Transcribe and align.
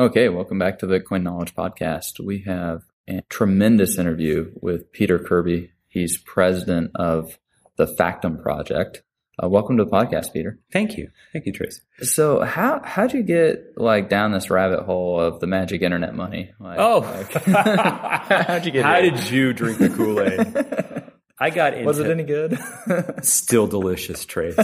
Okay, 0.00 0.30
welcome 0.30 0.58
back 0.58 0.78
to 0.78 0.86
the 0.86 0.98
Coin 0.98 1.22
Knowledge 1.22 1.54
Podcast. 1.54 2.24
We 2.24 2.38
have 2.46 2.84
a 3.06 3.20
tremendous 3.28 3.98
interview 3.98 4.50
with 4.58 4.90
Peter 4.92 5.18
Kirby. 5.18 5.72
He's 5.88 6.16
president 6.16 6.92
of 6.94 7.38
the 7.76 7.84
Factom 7.84 8.40
Project. 8.40 9.02
Uh, 9.36 9.50
welcome 9.50 9.76
to 9.76 9.84
the 9.84 9.90
podcast, 9.90 10.32
Peter. 10.32 10.58
Thank 10.72 10.96
you. 10.96 11.10
Thank 11.34 11.44
you, 11.44 11.52
Trace. 11.52 11.82
So 12.00 12.40
how 12.40 12.80
how'd 12.82 13.12
you 13.12 13.22
get 13.22 13.76
like 13.76 14.08
down 14.08 14.32
this 14.32 14.48
rabbit 14.48 14.84
hole 14.84 15.20
of 15.20 15.38
the 15.38 15.46
magic 15.46 15.82
internet 15.82 16.14
money? 16.14 16.50
Like, 16.58 16.78
oh, 16.78 17.00
like, 17.00 17.32
how'd 17.44 18.64
you 18.64 18.72
get? 18.72 18.86
How 18.86 19.02
here? 19.02 19.10
did 19.10 19.28
you 19.28 19.52
drink 19.52 19.76
the 19.76 19.90
Kool 19.90 20.18
Aid? 20.22 21.12
I 21.38 21.50
got 21.50 21.74
into 21.74 21.84
Was 21.84 21.98
it 21.98 22.10
any 22.10 22.24
good? 22.24 22.58
still 23.22 23.66
delicious, 23.66 24.24
Trace. 24.24 24.56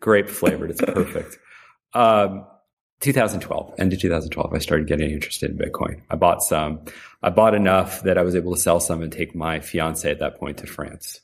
Grape 0.00 0.28
flavored. 0.28 0.72
It's 0.72 0.80
perfect. 0.80 1.38
Um, 1.94 2.46
2012, 3.02 3.74
end 3.78 3.92
of 3.92 4.00
2012, 4.00 4.54
I 4.54 4.58
started 4.58 4.86
getting 4.86 5.10
interested 5.10 5.50
in 5.50 5.58
Bitcoin. 5.58 6.00
I 6.08 6.16
bought 6.16 6.42
some. 6.42 6.80
I 7.22 7.30
bought 7.30 7.54
enough 7.54 8.02
that 8.02 8.16
I 8.16 8.22
was 8.22 8.34
able 8.34 8.54
to 8.54 8.60
sell 8.60 8.80
some 8.80 9.02
and 9.02 9.12
take 9.12 9.34
my 9.34 9.60
fiance 9.60 10.10
at 10.10 10.20
that 10.20 10.38
point 10.38 10.58
to 10.58 10.66
France. 10.66 11.20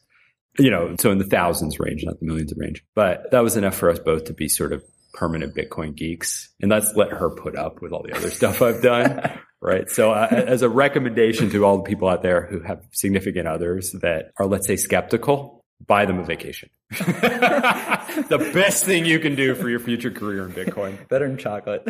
You 0.58 0.70
know, 0.70 0.96
so 0.98 1.12
in 1.12 1.18
the 1.18 1.24
thousands 1.24 1.78
range, 1.78 2.04
not 2.04 2.18
the 2.18 2.26
millions 2.26 2.52
range. 2.56 2.84
But 2.94 3.30
that 3.30 3.40
was 3.44 3.56
enough 3.56 3.76
for 3.76 3.90
us 3.90 4.00
both 4.00 4.24
to 4.24 4.34
be 4.34 4.48
sort 4.48 4.72
of 4.72 4.82
permanent 5.14 5.54
Bitcoin 5.54 5.94
geeks. 5.94 6.48
And 6.60 6.70
let's 6.70 6.94
let 6.94 7.10
her 7.10 7.30
put 7.30 7.56
up 7.56 7.80
with 7.80 7.92
all 7.92 8.02
the 8.02 8.14
other 8.14 8.30
stuff 8.30 8.60
I've 8.60 8.82
done. 8.82 9.38
Right. 9.60 9.90
So, 9.90 10.12
uh, 10.12 10.28
as 10.30 10.62
a 10.62 10.68
recommendation 10.68 11.50
to 11.50 11.64
all 11.64 11.78
the 11.78 11.82
people 11.82 12.06
out 12.06 12.22
there 12.22 12.46
who 12.46 12.60
have 12.60 12.80
significant 12.92 13.48
others 13.48 13.90
that 14.02 14.30
are, 14.38 14.46
let's 14.46 14.68
say, 14.68 14.76
skeptical, 14.76 15.64
buy 15.86 16.04
them 16.04 16.18
a 16.18 16.24
vacation. 16.24 16.70
the 16.90 18.50
best 18.54 18.84
thing 18.84 19.04
you 19.04 19.18
can 19.18 19.34
do 19.34 19.54
for 19.54 19.68
your 19.68 19.80
future 19.80 20.10
career 20.10 20.46
in 20.46 20.52
Bitcoin. 20.52 21.08
Better 21.08 21.28
than 21.28 21.36
chocolate. 21.36 21.82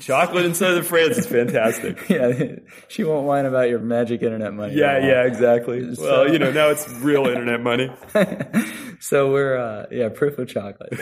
Chocolate 0.00 0.44
in 0.44 0.54
southern 0.54 0.82
France 0.82 1.18
is 1.18 1.26
fantastic. 1.26 1.96
yeah, 2.08 2.56
she 2.88 3.04
won't 3.04 3.26
whine 3.26 3.46
about 3.46 3.68
your 3.68 3.78
magic 3.78 4.22
internet 4.22 4.52
money. 4.52 4.74
Yeah, 4.74 4.98
yeah, 4.98 5.22
exactly. 5.22 5.94
So- 5.94 6.02
well, 6.02 6.32
you 6.32 6.38
know, 6.38 6.50
now 6.50 6.68
it's 6.68 6.88
real 6.94 7.26
internet 7.26 7.60
money. 7.62 7.90
so 9.00 9.30
we're 9.30 9.56
uh, 9.56 9.86
yeah 9.90 10.08
proof 10.08 10.38
of 10.38 10.48
chocolate 10.48 10.94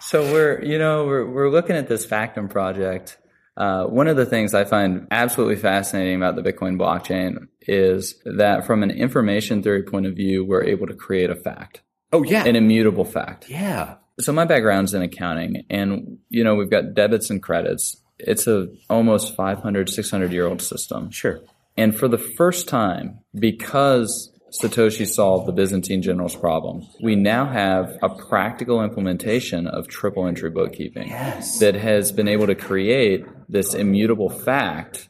so 0.00 0.22
we're 0.32 0.62
you 0.62 0.78
know 0.78 1.06
we're, 1.06 1.24
we're 1.24 1.50
looking 1.50 1.76
at 1.76 1.88
this 1.88 2.06
factom 2.06 2.50
project 2.50 3.18
uh, 3.56 3.84
one 3.84 4.08
of 4.08 4.16
the 4.16 4.26
things 4.26 4.54
i 4.54 4.64
find 4.64 5.06
absolutely 5.10 5.56
fascinating 5.56 6.16
about 6.16 6.36
the 6.36 6.42
bitcoin 6.42 6.76
blockchain 6.76 7.48
is 7.62 8.14
that 8.24 8.66
from 8.66 8.82
an 8.82 8.90
information 8.90 9.62
theory 9.62 9.82
point 9.82 10.06
of 10.06 10.14
view 10.14 10.44
we're 10.44 10.64
able 10.64 10.86
to 10.86 10.94
create 10.94 11.30
a 11.30 11.36
fact 11.36 11.82
Oh, 12.14 12.22
yeah. 12.22 12.44
an 12.44 12.56
immutable 12.56 13.04
fact 13.04 13.48
yeah. 13.48 13.96
so 14.20 14.32
my 14.32 14.44
background's 14.44 14.94
in 14.94 15.02
accounting 15.02 15.64
and 15.70 16.18
you 16.28 16.42
know 16.44 16.54
we've 16.54 16.70
got 16.70 16.94
debits 16.94 17.30
and 17.30 17.42
credits 17.42 17.96
it's 18.18 18.46
a 18.46 18.68
almost 18.88 19.34
500 19.34 19.88
600 19.90 20.32
year 20.32 20.46
old 20.46 20.62
system 20.62 21.10
Sure. 21.10 21.40
and 21.76 21.94
for 21.96 22.06
the 22.08 22.18
first 22.18 22.68
time, 22.68 23.18
because 23.38 24.31
Satoshi 24.60 25.06
solved 25.06 25.46
the 25.46 25.52
Byzantine 25.52 26.02
general's 26.02 26.36
problem, 26.36 26.86
we 27.00 27.16
now 27.16 27.46
have 27.46 27.96
a 28.02 28.10
practical 28.10 28.82
implementation 28.82 29.66
of 29.66 29.88
triple 29.88 30.26
entry 30.26 30.50
bookkeeping 30.50 31.08
Yes. 31.08 31.58
that 31.60 31.74
has 31.74 32.12
been 32.12 32.28
able 32.28 32.46
to 32.46 32.54
create 32.54 33.24
this 33.48 33.72
immutable 33.72 34.28
fact 34.28 35.08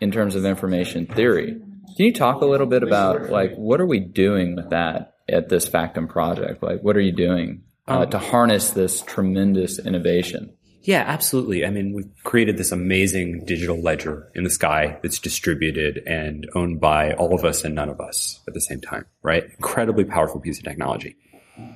in 0.00 0.10
terms 0.10 0.34
of 0.34 0.44
information 0.44 1.06
theory. 1.06 1.52
Can 1.96 2.06
you 2.06 2.12
talk 2.12 2.42
a 2.42 2.46
little 2.46 2.66
bit 2.66 2.82
about 2.82 3.30
like 3.30 3.54
what 3.54 3.80
are 3.80 3.86
we 3.86 4.00
doing 4.00 4.56
with 4.56 4.70
that 4.70 5.14
at 5.28 5.48
this 5.48 5.68
Factom 5.68 6.08
project? 6.08 6.62
Like 6.62 6.80
what 6.80 6.96
are 6.96 7.00
you 7.00 7.12
doing 7.12 7.62
uh, 7.86 8.06
to 8.06 8.18
harness 8.18 8.70
this 8.70 9.02
tremendous 9.02 9.78
innovation? 9.78 10.54
Yeah, 10.84 11.04
absolutely. 11.06 11.64
I 11.64 11.70
mean, 11.70 11.92
we've 11.92 12.10
created 12.24 12.56
this 12.56 12.72
amazing 12.72 13.44
digital 13.44 13.80
ledger 13.80 14.28
in 14.34 14.42
the 14.42 14.50
sky 14.50 14.98
that's 15.02 15.20
distributed 15.20 16.02
and 16.06 16.48
owned 16.54 16.80
by 16.80 17.12
all 17.14 17.34
of 17.34 17.44
us 17.44 17.64
and 17.64 17.74
none 17.74 17.88
of 17.88 18.00
us 18.00 18.40
at 18.48 18.54
the 18.54 18.60
same 18.60 18.80
time, 18.80 19.06
right? 19.22 19.44
Incredibly 19.44 20.04
powerful 20.04 20.40
piece 20.40 20.58
of 20.58 20.64
technology. 20.64 21.16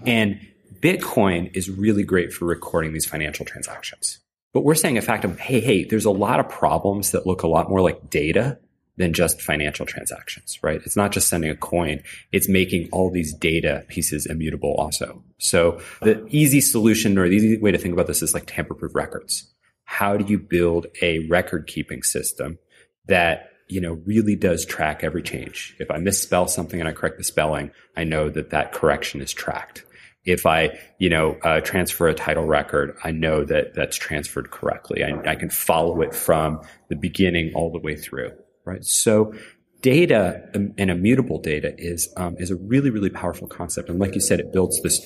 And 0.05 0.41
Bitcoin 0.81 1.57
is 1.57 1.71
really 1.71 2.03
great 2.03 2.33
for 2.33 2.47
recording 2.47 2.93
these 2.93 3.07
financial 3.07 3.47
transactions. 3.47 4.19
But 4.53 4.65
we're 4.65 4.75
saying 4.75 4.99
a 4.99 5.03
fact 5.03 5.25
of, 5.25 5.39
hey, 5.39 5.61
hey, 5.61 5.85
there's 5.85 6.05
a 6.05 6.11
lot 6.11 6.41
of 6.41 6.49
problems 6.49 7.13
that 7.13 7.27
look 7.27 7.43
a 7.43 7.49
lot 7.49 7.69
more 7.69 7.81
like 7.81 8.11
data 8.11 8.59
than 8.97 9.13
just 9.13 9.43
financial 9.43 9.85
transactions, 9.85 10.59
right? 10.63 10.81
It's 10.85 10.97
not 10.97 11.13
just 11.13 11.29
sending 11.29 11.51
a 11.51 11.57
coin. 11.57 12.03
It's 12.33 12.49
making 12.49 12.89
all 12.93 13.11
these 13.11 13.35
data 13.35 13.85
pieces 13.89 14.27
immutable 14.27 14.75
also. 14.75 15.23
So 15.39 15.81
the 16.01 16.27
easy 16.31 16.61
solution 16.61 17.19
or 17.19 17.29
the 17.29 17.37
easy 17.37 17.59
way 17.59 17.73
to 17.73 17.79
think 17.79 17.93
about 17.93 18.07
this 18.07 18.23
is 18.23 18.33
like 18.35 18.47
tamper 18.47 18.75
proof 18.75 18.95
records. 18.95 19.53
How 19.85 20.17
do 20.17 20.25
you 20.25 20.39
build 20.39 20.87
a 21.03 21.27
record 21.29 21.67
keeping 21.67 22.03
system 22.03 22.59
that, 23.07 23.51
you 23.69 23.81
know, 23.81 24.01
really 24.07 24.35
does 24.35 24.65
track 24.65 25.05
every 25.05 25.23
change? 25.23 25.77
If 25.79 25.91
I 25.91 25.99
misspell 25.99 26.49
something 26.49 26.81
and 26.81 26.89
I 26.89 26.93
correct 26.93 27.19
the 27.19 27.25
spelling, 27.25 27.71
I 27.97 28.05
know 28.05 28.31
that 28.31 28.51
that 28.51 28.73
correction 28.73 29.21
is 29.21 29.33
tracked. 29.33 29.85
If 30.25 30.45
I, 30.45 30.77
you 30.99 31.09
know, 31.09 31.37
uh, 31.45 31.61
transfer 31.61 32.09
a 32.09 32.15
title 32.15 32.47
record, 32.47 32.97
I 33.05 33.13
know 33.13 33.45
that 33.45 33.75
that's 33.75 33.97
transferred 33.97 34.51
correctly. 34.51 35.05
I, 35.05 35.21
I 35.31 35.37
can 35.37 35.51
follow 35.51 36.01
it 36.01 36.15
from 36.15 36.63
the 36.89 36.97
beginning 36.97 37.53
all 37.55 37.71
the 37.71 37.79
way 37.79 37.95
through 37.95 38.33
right? 38.67 38.85
So 38.85 39.33
data 39.81 40.43
um, 40.55 40.75
and 40.77 40.91
immutable 40.91 41.39
data 41.39 41.75
is 41.79 42.13
um, 42.17 42.37
is 42.39 42.51
a 42.51 42.57
really 42.57 42.91
really 42.91 43.09
powerful 43.09 43.49
concept, 43.49 43.89
and 43.89 43.99
like 43.99 44.15
you 44.15 44.21
said, 44.21 44.41
it 44.41 44.53
builds 44.53 44.83
this 44.83 45.01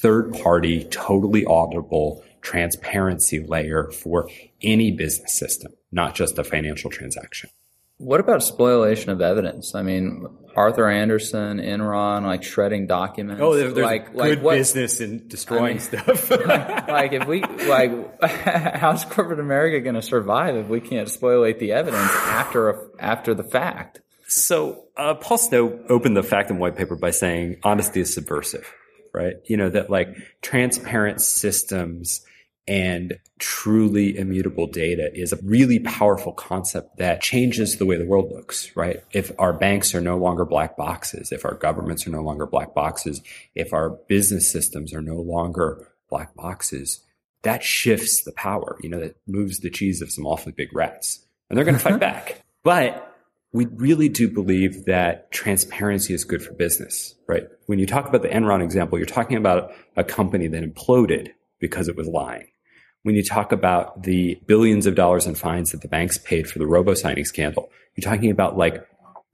third 0.00 0.32
party, 0.34 0.84
totally 0.84 1.44
auditable 1.46 2.22
transparency 2.42 3.40
layer 3.40 3.90
for 3.90 4.30
any 4.62 4.92
business 4.92 5.36
system, 5.36 5.72
not 5.90 6.14
just 6.14 6.38
a 6.38 6.44
financial 6.44 6.90
transaction. 6.90 7.50
What 7.98 8.20
about 8.20 8.42
spoliation 8.42 9.10
of 9.10 9.20
evidence? 9.20 9.74
I 9.74 9.82
mean, 9.82 10.28
Arthur 10.56 10.88
Andersen, 10.88 11.58
Enron, 11.58 12.24
like 12.24 12.42
shredding 12.42 12.86
documents. 12.86 13.42
Oh, 13.42 13.50
like, 13.50 14.14
like 14.14 14.40
what, 14.40 14.54
business 14.54 15.00
in 15.00 15.28
destroying 15.28 15.64
I 15.64 15.68
mean- 15.68 15.80
stuff. 15.80 16.30
like 16.88 17.12
if 17.12 17.26
we 17.26 17.42
like, 17.42 18.22
how's 18.22 19.04
corporate 19.04 19.38
America 19.38 19.80
going 19.80 19.94
to 19.96 20.02
survive 20.02 20.56
if 20.56 20.68
we 20.68 20.80
can't 20.80 21.08
spoliate 21.08 21.58
the 21.58 21.72
evidence 21.72 22.10
after 22.10 22.70
a, 22.70 22.88
after 22.98 23.34
the 23.34 23.44
fact? 23.44 24.00
So 24.28 24.84
uh, 24.96 25.14
Paul 25.14 25.38
Snow 25.38 25.78
opened 25.90 26.16
the 26.16 26.22
Factom 26.22 26.58
white 26.58 26.76
paper 26.76 26.96
by 26.96 27.10
saying 27.10 27.60
honesty 27.62 28.00
is 28.00 28.14
subversive, 28.14 28.66
right? 29.12 29.34
You 29.44 29.58
know 29.58 29.68
that 29.68 29.90
like 29.90 30.16
transparent 30.40 31.20
systems 31.20 32.24
and 32.68 33.18
truly 33.38 34.16
immutable 34.16 34.66
data 34.66 35.10
is 35.14 35.32
a 35.32 35.38
really 35.42 35.78
powerful 35.78 36.32
concept 36.32 36.96
that 36.96 37.20
changes 37.20 37.76
the 37.76 37.86
way 37.86 37.96
the 37.96 38.06
world 38.06 38.32
looks, 38.32 38.74
right? 38.74 39.02
If 39.12 39.30
our 39.38 39.52
banks 39.52 39.94
are 39.94 40.00
no 40.00 40.16
longer 40.16 40.44
black 40.44 40.76
boxes, 40.76 41.30
if 41.30 41.44
our 41.44 41.54
governments 41.54 42.06
are 42.06 42.10
no 42.10 42.22
longer 42.22 42.46
black 42.46 42.74
boxes, 42.74 43.22
if 43.54 43.72
our 43.72 43.90
business 44.08 44.50
systems 44.50 44.92
are 44.92 45.02
no 45.02 45.16
longer 45.16 45.86
black 46.08 46.34
boxes, 46.34 47.04
that 47.42 47.62
shifts 47.62 48.24
the 48.24 48.32
power, 48.32 48.76
you 48.82 48.88
know, 48.88 48.98
that 48.98 49.16
moves 49.26 49.60
the 49.60 49.70
cheese 49.70 50.02
of 50.02 50.10
some 50.10 50.26
awfully 50.26 50.52
big 50.52 50.74
rats. 50.74 51.24
And 51.48 51.56
they're 51.56 51.64
going 51.64 51.76
to 51.76 51.80
fight 51.80 51.92
mm-hmm. 51.92 52.00
back. 52.00 52.40
But 52.64 53.14
we 53.52 53.66
really 53.66 54.08
do 54.08 54.28
believe 54.28 54.86
that 54.86 55.30
transparency 55.30 56.12
is 56.12 56.24
good 56.24 56.42
for 56.42 56.52
business, 56.54 57.14
right? 57.28 57.46
When 57.66 57.78
you 57.78 57.86
talk 57.86 58.08
about 58.08 58.22
the 58.22 58.28
Enron 58.28 58.62
example, 58.62 58.98
you're 58.98 59.06
talking 59.06 59.36
about 59.36 59.72
a 59.96 60.02
company 60.02 60.48
that 60.48 60.62
imploded 60.62 61.30
because 61.60 61.88
it 61.88 61.96
was 61.96 62.08
lying. 62.08 62.48
When 63.06 63.14
you 63.14 63.22
talk 63.22 63.52
about 63.52 64.02
the 64.02 64.36
billions 64.46 64.84
of 64.84 64.96
dollars 64.96 65.28
in 65.28 65.36
fines 65.36 65.70
that 65.70 65.80
the 65.80 65.86
banks 65.86 66.18
paid 66.18 66.50
for 66.50 66.58
the 66.58 66.66
robo 66.66 66.92
signing 66.94 67.24
scandal, 67.24 67.70
You're 67.94 68.02
talking 68.02 68.32
about 68.32 68.58
like 68.58 68.84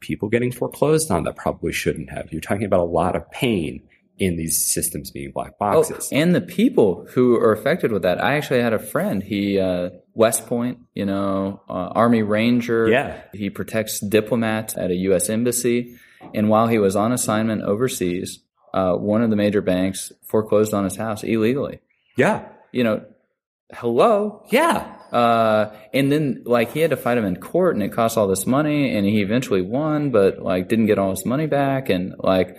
people 0.01 0.29
getting 0.29 0.53
foreclosed 0.53 1.11
on 1.11 1.25
that 1.25 1.37
probably 1.37 1.73
shouldn't 1.73 2.11
have. 2.11 2.31
You're 2.31 2.43
talking 2.43 2.67
about 2.67 2.81
a 2.81 2.85
lot 2.85 3.17
of 3.17 3.31
pain 3.31 3.83
in 4.19 4.37
these 4.37 4.63
systems 4.75 5.11
being 5.11 5.31
black 5.33 5.59
boxes. 5.59 6.11
Oh, 6.13 6.17
and 6.17 6.35
the 6.35 6.43
people 6.43 7.07
who 7.15 7.37
are 7.37 7.51
affected 7.51 7.93
with 7.93 8.03
that. 8.03 8.23
I 8.23 8.37
actually 8.37 8.61
had 8.61 8.75
a 8.75 8.79
friend. 8.79 9.23
He 9.23 9.59
uh, 9.59 9.89
West 10.13 10.47
Point, 10.47 10.81
you 10.93 11.07
know, 11.07 11.63
uh, 11.67 11.73
Army 11.95 12.21
Ranger. 12.21 12.91
Yeah. 12.91 13.23
He 13.33 13.49
protects 13.49 14.01
diplomats 14.01 14.77
at 14.77 14.91
a 14.91 14.95
U.S. 15.09 15.31
embassy. 15.31 15.97
And 16.35 16.51
while 16.51 16.69
he 16.69 16.79
was 16.79 16.95
on 16.95 17.11
assignment 17.11 17.63
overseas, 17.63 18.39
uh, 18.75 18.97
one 18.97 19.23
of 19.23 19.31
the 19.31 19.37
major 19.37 19.63
banks 19.63 20.13
foreclosed 20.25 20.75
on 20.75 20.85
his 20.85 20.97
house 20.97 21.25
illegally. 21.25 21.81
Yeah. 22.17 22.45
You 22.71 22.85
know, 22.85 23.05
hello. 23.75 24.45
Yeah. 24.51 24.97
Uh, 25.13 25.75
and 25.93 26.11
then 26.11 26.43
like 26.47 26.73
he 26.73 26.81
had 26.81 26.91
to 26.91 26.97
fight 26.97 27.19
him 27.19 27.25
in 27.25 27.37
court 27.37 27.75
and 27.75 27.83
it 27.83 27.93
cost 27.93 28.17
all 28.17 28.27
this 28.27 28.47
money 28.47 28.97
and 28.97 29.07
he 29.07 29.21
eventually 29.21 29.63
won, 29.63 30.11
but 30.11 30.41
like 30.41 30.69
didn't 30.69 30.87
get 30.87 30.99
all 30.99 31.11
his 31.11 31.27
money 31.27 31.47
back. 31.47 31.91
And 31.91 32.15
like, 32.19 32.57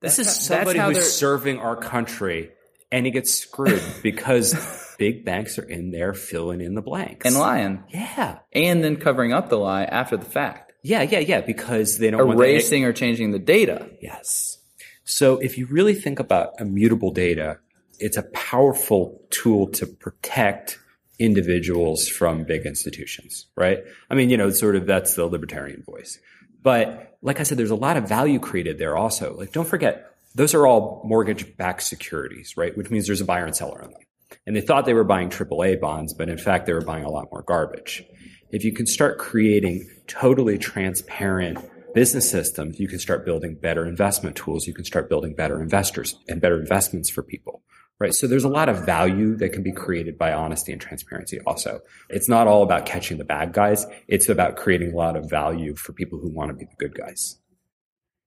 this 0.00 0.18
is 0.18 0.34
somebody 0.34 0.78
who's 0.78 1.12
serving 1.12 1.58
our 1.58 1.76
country 1.76 2.50
and 2.92 3.06
he 3.06 3.12
gets 3.12 3.32
screwed 3.32 3.82
because 4.02 4.94
big 4.98 5.24
banks 5.24 5.58
are 5.58 5.68
in 5.68 5.90
there 5.90 6.14
filling 6.14 6.60
in 6.60 6.74
the 6.74 6.82
blanks 6.82 7.26
and 7.26 7.36
lying. 7.36 7.82
Yeah. 7.88 8.38
And 8.52 8.84
then 8.84 8.96
covering 8.96 9.32
up 9.32 9.48
the 9.48 9.58
lie 9.58 9.84
after 9.84 10.16
the 10.16 10.24
fact. 10.24 10.72
Yeah, 10.82 11.02
yeah, 11.02 11.18
yeah, 11.18 11.42
because 11.42 11.98
they 11.98 12.10
don't 12.10 12.30
erasing 12.30 12.84
or 12.84 12.92
changing 12.92 13.32
the 13.32 13.38
data. 13.38 13.90
Yes. 14.00 14.58
So 15.04 15.38
if 15.38 15.58
you 15.58 15.66
really 15.66 15.94
think 15.94 16.20
about 16.20 16.54
immutable 16.58 17.10
data, 17.10 17.58
it's 18.00 18.16
a 18.16 18.22
powerful 18.22 19.20
tool 19.30 19.68
to 19.68 19.86
protect 19.86 20.78
individuals 21.18 22.08
from 22.08 22.44
big 22.44 22.64
institutions, 22.66 23.46
right? 23.56 23.80
I 24.08 24.14
mean, 24.14 24.30
you 24.30 24.36
know, 24.36 24.50
sort 24.50 24.74
of 24.74 24.86
that's 24.86 25.14
the 25.14 25.26
libertarian 25.26 25.82
voice. 25.82 26.18
But 26.62 27.16
like 27.22 27.40
I 27.40 27.42
said, 27.42 27.58
there's 27.58 27.70
a 27.70 27.76
lot 27.76 27.96
of 27.96 28.08
value 28.08 28.38
created 28.38 28.78
there 28.78 28.96
also. 28.96 29.36
Like, 29.36 29.52
don't 29.52 29.68
forget, 29.68 30.14
those 30.34 30.54
are 30.54 30.66
all 30.66 31.02
mortgage 31.04 31.56
backed 31.56 31.82
securities, 31.82 32.56
right? 32.56 32.76
Which 32.76 32.90
means 32.90 33.06
there's 33.06 33.20
a 33.20 33.26
buyer 33.26 33.44
and 33.44 33.54
seller 33.54 33.82
on 33.82 33.90
them. 33.90 34.00
And 34.46 34.56
they 34.56 34.60
thought 34.60 34.86
they 34.86 34.94
were 34.94 35.04
buying 35.04 35.28
AAA 35.28 35.80
bonds, 35.80 36.14
but 36.14 36.28
in 36.28 36.38
fact, 36.38 36.66
they 36.66 36.72
were 36.72 36.80
buying 36.80 37.04
a 37.04 37.10
lot 37.10 37.28
more 37.32 37.42
garbage. 37.42 38.04
If 38.50 38.64
you 38.64 38.72
can 38.72 38.86
start 38.86 39.18
creating 39.18 39.88
totally 40.06 40.56
transparent 40.58 41.58
business 41.94 42.30
systems, 42.30 42.78
you 42.78 42.88
can 42.88 42.98
start 42.98 43.24
building 43.24 43.56
better 43.56 43.84
investment 43.84 44.36
tools. 44.36 44.66
You 44.66 44.74
can 44.74 44.84
start 44.84 45.08
building 45.08 45.34
better 45.34 45.60
investors 45.60 46.16
and 46.28 46.40
better 46.40 46.58
investments 46.58 47.10
for 47.10 47.22
people. 47.22 47.62
Right. 48.00 48.14
So 48.14 48.26
there's 48.26 48.44
a 48.44 48.48
lot 48.48 48.70
of 48.70 48.86
value 48.86 49.36
that 49.36 49.52
can 49.52 49.62
be 49.62 49.72
created 49.72 50.16
by 50.16 50.32
honesty 50.32 50.72
and 50.72 50.80
transparency 50.80 51.38
also. 51.46 51.80
It's 52.08 52.30
not 52.30 52.46
all 52.46 52.62
about 52.62 52.86
catching 52.86 53.18
the 53.18 53.26
bad 53.26 53.52
guys. 53.52 53.84
It's 54.08 54.30
about 54.30 54.56
creating 54.56 54.94
a 54.94 54.96
lot 54.96 55.16
of 55.16 55.28
value 55.28 55.76
for 55.76 55.92
people 55.92 56.18
who 56.18 56.30
want 56.30 56.48
to 56.48 56.54
be 56.54 56.64
the 56.64 56.76
good 56.78 56.94
guys. 56.94 57.38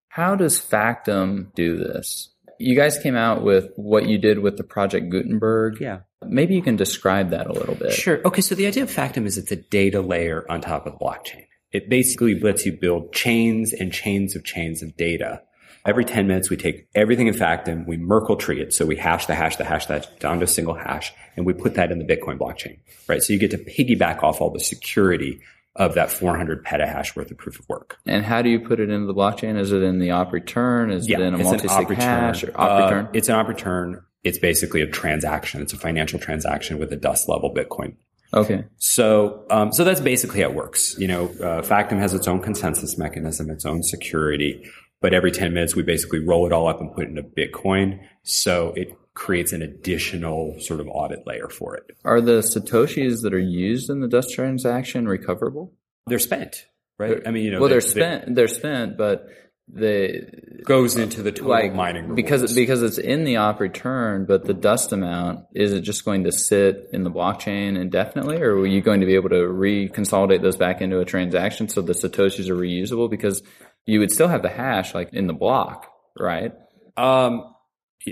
How 0.09 0.35
does 0.35 0.61
Factom 0.61 1.51
do 1.55 1.75
this? 1.75 2.29
You 2.59 2.75
guys 2.75 2.99
came 2.99 3.15
out 3.15 3.41
with 3.43 3.71
what 3.75 4.07
you 4.07 4.19
did 4.19 4.39
with 4.39 4.57
the 4.57 4.63
Project 4.63 5.09
Gutenberg. 5.09 5.81
Yeah. 5.81 6.01
Maybe 6.23 6.53
you 6.53 6.61
can 6.61 6.75
describe 6.75 7.31
that 7.31 7.47
a 7.47 7.53
little 7.53 7.73
bit. 7.73 7.93
Sure. 7.93 8.21
Okay. 8.23 8.41
So 8.41 8.53
the 8.53 8.67
idea 8.67 8.83
of 8.83 8.91
Factom 8.91 9.25
is 9.25 9.39
it's 9.39 9.51
a 9.51 9.55
data 9.55 10.01
layer 10.01 10.45
on 10.51 10.61
top 10.61 10.85
of 10.85 10.93
the 10.93 10.99
blockchain. 10.99 11.47
It 11.71 11.89
basically 11.89 12.39
lets 12.39 12.63
you 12.63 12.77
build 12.79 13.11
chains 13.11 13.73
and 13.73 13.91
chains 13.91 14.35
of 14.35 14.43
chains 14.43 14.83
of 14.83 14.95
data 14.95 15.41
Every 15.85 16.05
10 16.05 16.27
minutes, 16.27 16.49
we 16.49 16.55
take 16.55 16.87
everything 16.95 17.27
in 17.27 17.33
Factom, 17.33 17.85
we 17.85 17.97
Merkle 17.97 18.37
tree 18.37 18.61
it. 18.61 18.73
So 18.73 18.85
we 18.85 18.95
hash 18.95 19.25
the 19.25 19.35
hash, 19.35 19.57
the 19.57 19.65
hash 19.65 19.87
that 19.87 20.19
down 20.19 20.39
to 20.39 20.45
a 20.45 20.47
single 20.47 20.75
hash, 20.75 21.13
and 21.35 21.45
we 21.45 21.53
put 21.53 21.75
that 21.75 21.91
in 21.91 21.99
the 21.99 22.05
Bitcoin 22.05 22.37
blockchain, 22.37 22.79
right? 23.07 23.21
So 23.21 23.33
you 23.33 23.39
get 23.39 23.51
to 23.51 23.57
piggyback 23.57 24.23
off 24.23 24.39
all 24.39 24.49
the 24.49 24.61
security 24.61 25.41
of 25.75 25.95
that 25.95 26.11
400 26.11 26.63
petahash 26.63 27.15
worth 27.15 27.31
of 27.31 27.37
proof 27.37 27.59
of 27.59 27.67
work. 27.67 27.97
And 28.05 28.23
how 28.23 28.41
do 28.41 28.49
you 28.49 28.59
put 28.59 28.79
it 28.79 28.89
into 28.89 29.07
the 29.07 29.13
blockchain? 29.13 29.59
Is 29.59 29.71
it 29.71 29.81
in 29.81 29.99
the 29.99 30.11
op 30.11 30.31
return? 30.31 30.91
Is 30.91 31.09
yeah, 31.09 31.19
it 31.19 31.23
in 31.23 31.33
a 31.33 31.37
multi-sig 31.37 31.89
hash 31.89 32.43
or 32.43 32.51
op 32.55 32.83
return? 32.83 33.05
Uh, 33.07 33.11
it's 33.13 33.27
an 33.27 33.35
op 33.35 33.47
return. 33.47 34.01
It's 34.23 34.37
basically 34.37 34.81
a 34.81 34.87
transaction. 34.87 35.61
It's 35.61 35.73
a 35.73 35.77
financial 35.77 36.19
transaction 36.19 36.79
with 36.79 36.93
a 36.93 36.95
dust 36.95 37.27
level 37.27 37.53
Bitcoin. 37.53 37.95
Okay. 38.33 38.65
So, 38.77 39.45
um, 39.49 39.71
so 39.71 39.83
that's 39.83 40.01
basically 40.01 40.41
how 40.41 40.49
it 40.49 40.55
works. 40.55 40.95
You 40.97 41.07
know, 41.07 41.25
uh, 41.25 41.61
Factom 41.61 41.99
has 41.99 42.13
its 42.13 42.27
own 42.27 42.41
consensus 42.41 42.97
mechanism, 42.97 43.49
its 43.49 43.65
own 43.65 43.83
security. 43.83 44.63
But 45.03 45.13
every 45.13 45.31
10 45.31 45.53
minutes, 45.53 45.75
we 45.75 45.83
basically 45.83 46.19
roll 46.19 46.47
it 46.47 46.53
all 46.53 46.69
up 46.69 46.79
and 46.79 46.89
put 46.89 47.03
it 47.03 47.09
into 47.09 47.23
Bitcoin. 47.23 47.99
So 48.23 48.71
it 48.77 48.97
creates 49.15 49.51
an 49.51 49.61
additional 49.61 50.55
sort 50.61 50.79
of 50.79 50.87
audit 50.87 51.27
layer 51.27 51.49
for 51.49 51.75
it. 51.75 51.91
Are 52.05 52.21
the 52.21 52.39
Satoshis 52.39 53.21
that 53.23 53.33
are 53.33 53.37
used 53.37 53.89
in 53.89 53.99
the 53.99 54.07
dust 54.07 54.33
transaction 54.33 55.05
recoverable? 55.05 55.73
They're 56.07 56.19
spent, 56.19 56.67
right? 56.97 57.21
I 57.27 57.31
mean, 57.31 57.43
you 57.43 57.51
know, 57.51 57.59
well, 57.59 57.69
they're, 57.69 57.81
they're 57.81 57.89
spent, 57.89 58.33
they're 58.33 58.47
spent, 58.47 58.97
but 58.97 59.27
the 59.67 60.61
goes 60.65 60.97
into 60.97 61.21
the 61.21 61.31
total 61.31 61.49
like, 61.49 61.73
mining 61.73 62.03
rewards. 62.03 62.15
because 62.15 62.53
because 62.53 62.81
it's 62.81 62.97
in 62.97 63.23
the 63.23 63.37
op 63.37 63.59
return, 63.59 64.25
but 64.25 64.45
the 64.45 64.53
dust 64.53 64.91
amount 64.91 65.45
is 65.53 65.71
it 65.71 65.81
just 65.81 66.03
going 66.03 66.25
to 66.25 66.31
sit 66.31 66.89
in 66.91 67.03
the 67.03 67.11
blockchain 67.11 67.77
indefinitely, 67.79 68.41
or 68.41 68.55
are 68.55 68.67
you 68.67 68.81
going 68.81 68.99
to 68.99 69.05
be 69.05 69.15
able 69.15 69.29
to 69.29 69.35
reconsolidate 69.35 70.41
those 70.41 70.57
back 70.57 70.81
into 70.81 70.99
a 70.99 71.05
transaction 71.05 71.69
so 71.69 71.81
the 71.81 71.93
satoshis 71.93 72.49
are 72.49 72.55
reusable? 72.55 73.09
Because 73.09 73.41
you 73.85 73.99
would 73.99 74.11
still 74.11 74.27
have 74.27 74.41
the 74.41 74.49
hash 74.49 74.93
like 74.93 75.13
in 75.13 75.27
the 75.27 75.33
block, 75.33 75.91
right? 76.17 76.53
Um, 76.97 77.53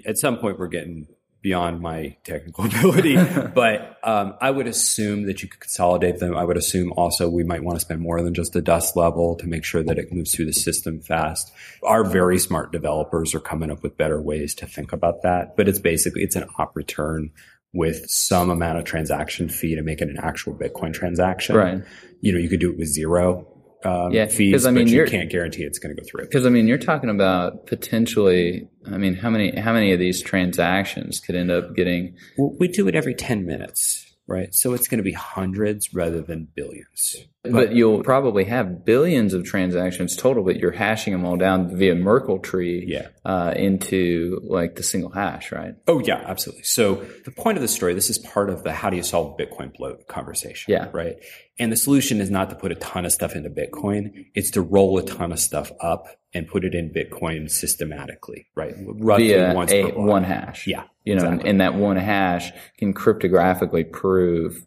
at 0.05 0.17
some 0.17 0.37
point, 0.37 0.59
we're 0.59 0.67
getting 0.67 1.07
beyond 1.41 1.81
my 1.81 2.15
technical 2.23 2.65
ability, 2.67 3.15
but 3.53 3.97
um, 4.03 4.35
I 4.39 4.51
would 4.51 4.67
assume 4.67 5.25
that 5.25 5.41
you 5.41 5.49
could 5.49 5.59
consolidate 5.59 6.19
them. 6.19 6.37
I 6.37 6.43
would 6.43 6.57
assume 6.57 6.93
also 6.93 7.29
we 7.29 7.43
might 7.43 7.63
want 7.63 7.77
to 7.77 7.81
spend 7.81 8.01
more 8.01 8.21
than 8.21 8.33
just 8.33 8.53
the 8.53 8.61
dust 8.61 8.95
level 8.95 9.35
to 9.37 9.47
make 9.47 9.63
sure 9.63 9.83
that 9.83 9.97
it 9.97 10.11
moves 10.11 10.35
through 10.35 10.45
the 10.45 10.53
system 10.53 11.01
fast. 11.01 11.51
Our 11.83 12.03
very 12.03 12.37
smart 12.37 12.71
developers 12.71 13.33
are 13.33 13.39
coming 13.39 13.71
up 13.71 13.81
with 13.81 13.97
better 13.97 14.21
ways 14.21 14.53
to 14.55 14.67
think 14.67 14.93
about 14.93 15.23
that, 15.23 15.57
but 15.57 15.67
it's 15.67 15.79
basically 15.79 16.21
it's 16.21 16.35
an 16.35 16.47
op 16.59 16.75
return 16.75 17.31
with 17.73 18.03
some 18.07 18.49
amount 18.49 18.77
of 18.77 18.83
transaction 18.83 19.47
fee 19.47 19.75
to 19.75 19.81
make 19.81 20.01
it 20.01 20.09
an 20.09 20.17
actual 20.21 20.53
Bitcoin 20.53 20.93
transaction. 20.93 21.55
Right. 21.55 21.81
You 22.19 22.33
know, 22.33 22.39
you 22.39 22.49
could 22.49 22.59
do 22.59 22.69
it 22.69 22.77
with 22.77 22.87
zero 22.87 23.47
um, 23.83 24.11
yeah, 24.11 24.27
fees, 24.27 24.65
I 24.65 24.71
mean, 24.71 24.87
you 24.87 25.05
can't 25.05 25.29
guarantee 25.29 25.63
it's 25.63 25.79
going 25.79 25.95
to 25.95 26.01
go 26.01 26.07
through. 26.07 26.25
Because 26.25 26.45
I 26.45 26.49
mean, 26.49 26.67
you're 26.67 26.77
talking 26.77 27.09
about 27.09 27.65
potentially. 27.65 28.67
I 28.85 28.97
mean, 28.97 29.15
how 29.15 29.29
many 29.29 29.55
how 29.59 29.73
many 29.73 29.91
of 29.91 29.99
these 29.99 30.21
transactions 30.21 31.19
could 31.19 31.35
end 31.35 31.51
up 31.51 31.75
getting? 31.75 32.15
Well, 32.37 32.55
we 32.59 32.67
do 32.67 32.87
it 32.87 32.95
every 32.95 33.15
ten 33.15 33.45
minutes 33.45 34.00
right? 34.31 34.55
So 34.55 34.73
it's 34.73 34.87
going 34.87 34.99
to 34.99 35.03
be 35.03 35.11
hundreds 35.11 35.93
rather 35.93 36.21
than 36.21 36.47
billions. 36.55 37.17
But, 37.43 37.51
but, 37.51 37.71
you'll 37.73 38.03
probably 38.03 38.45
have 38.45 38.85
billions 38.85 39.33
of 39.33 39.43
transactions 39.43 40.15
total, 40.15 40.43
but 40.43 40.57
you're 40.57 40.71
hashing 40.71 41.11
them 41.11 41.25
all 41.25 41.37
down 41.37 41.75
via 41.75 41.95
Merkle 41.95 42.39
tree 42.39 42.85
yeah. 42.87 43.07
uh, 43.25 43.53
into 43.55 44.39
like 44.43 44.75
the 44.75 44.83
single 44.83 45.11
hash, 45.11 45.51
right? 45.51 45.75
Oh, 45.87 45.99
yeah, 45.99 46.23
absolutely. 46.25 46.63
So 46.63 46.95
the 47.25 47.31
point 47.31 47.57
of 47.57 47.61
the 47.61 47.67
story, 47.67 47.93
this 47.93 48.09
is 48.09 48.19
part 48.19 48.49
of 48.49 48.63
the 48.63 48.71
how 48.71 48.89
do 48.89 48.97
you 48.97 49.03
solve 49.03 49.37
Bitcoin 49.37 49.75
bloat 49.75 50.07
conversation, 50.07 50.71
yeah. 50.71 50.89
right? 50.93 51.17
And 51.59 51.71
the 51.71 51.77
solution 51.77 52.21
is 52.21 52.29
not 52.29 52.49
to 52.51 52.55
put 52.55 52.71
a 52.71 52.75
ton 52.75 53.05
of 53.05 53.11
stuff 53.11 53.35
into 53.35 53.49
Bitcoin. 53.49 54.27
It's 54.33 54.51
to 54.51 54.61
roll 54.61 54.97
a 54.99 55.03
ton 55.03 55.31
of 55.31 55.39
stuff 55.39 55.71
up 55.79 56.07
and 56.33 56.47
put 56.47 56.63
it 56.63 56.73
in 56.73 56.89
Bitcoin 56.89 57.49
systematically, 57.49 58.47
right? 58.55 58.73
Roughly 58.85 59.29
Via 59.29 59.53
once 59.53 59.71
a, 59.71 59.91
one 59.91 60.23
hash. 60.23 60.67
Yeah. 60.67 60.83
You 61.03 61.15
know, 61.15 61.23
exactly. 61.23 61.39
and, 61.39 61.49
and 61.49 61.61
that 61.61 61.75
one 61.75 61.97
hash 61.97 62.51
can 62.77 62.93
cryptographically 62.93 63.91
prove 63.91 64.65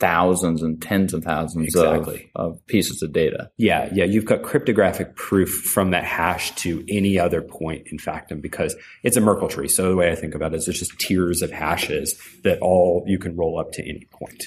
thousands 0.00 0.62
and 0.62 0.82
tens 0.82 1.14
of 1.14 1.22
thousands 1.22 1.66
exactly. 1.66 2.30
of, 2.34 2.52
of, 2.52 2.66
pieces 2.66 3.00
of 3.02 3.12
data. 3.12 3.50
Yeah, 3.56 3.88
yeah. 3.92 4.04
You've 4.04 4.24
got 4.24 4.42
cryptographic 4.42 5.14
proof 5.14 5.48
from 5.48 5.92
that 5.92 6.04
hash 6.04 6.50
to 6.56 6.84
any 6.88 7.18
other 7.18 7.40
point 7.40 7.86
in 7.90 7.98
Factom 7.98 8.42
because 8.42 8.74
it's 9.02 9.16
a 9.16 9.20
Merkle 9.20 9.48
tree. 9.48 9.68
So 9.68 9.88
the 9.88 9.96
way 9.96 10.10
I 10.10 10.16
think 10.16 10.34
about 10.34 10.52
it 10.52 10.56
is 10.56 10.68
it's 10.68 10.80
just 10.80 10.98
tiers 10.98 11.42
of 11.42 11.52
hashes 11.52 12.18
that 12.42 12.58
all 12.60 13.04
you 13.06 13.18
can 13.18 13.36
roll 13.36 13.58
up 13.58 13.72
to 13.72 13.88
any 13.88 14.06
point. 14.10 14.44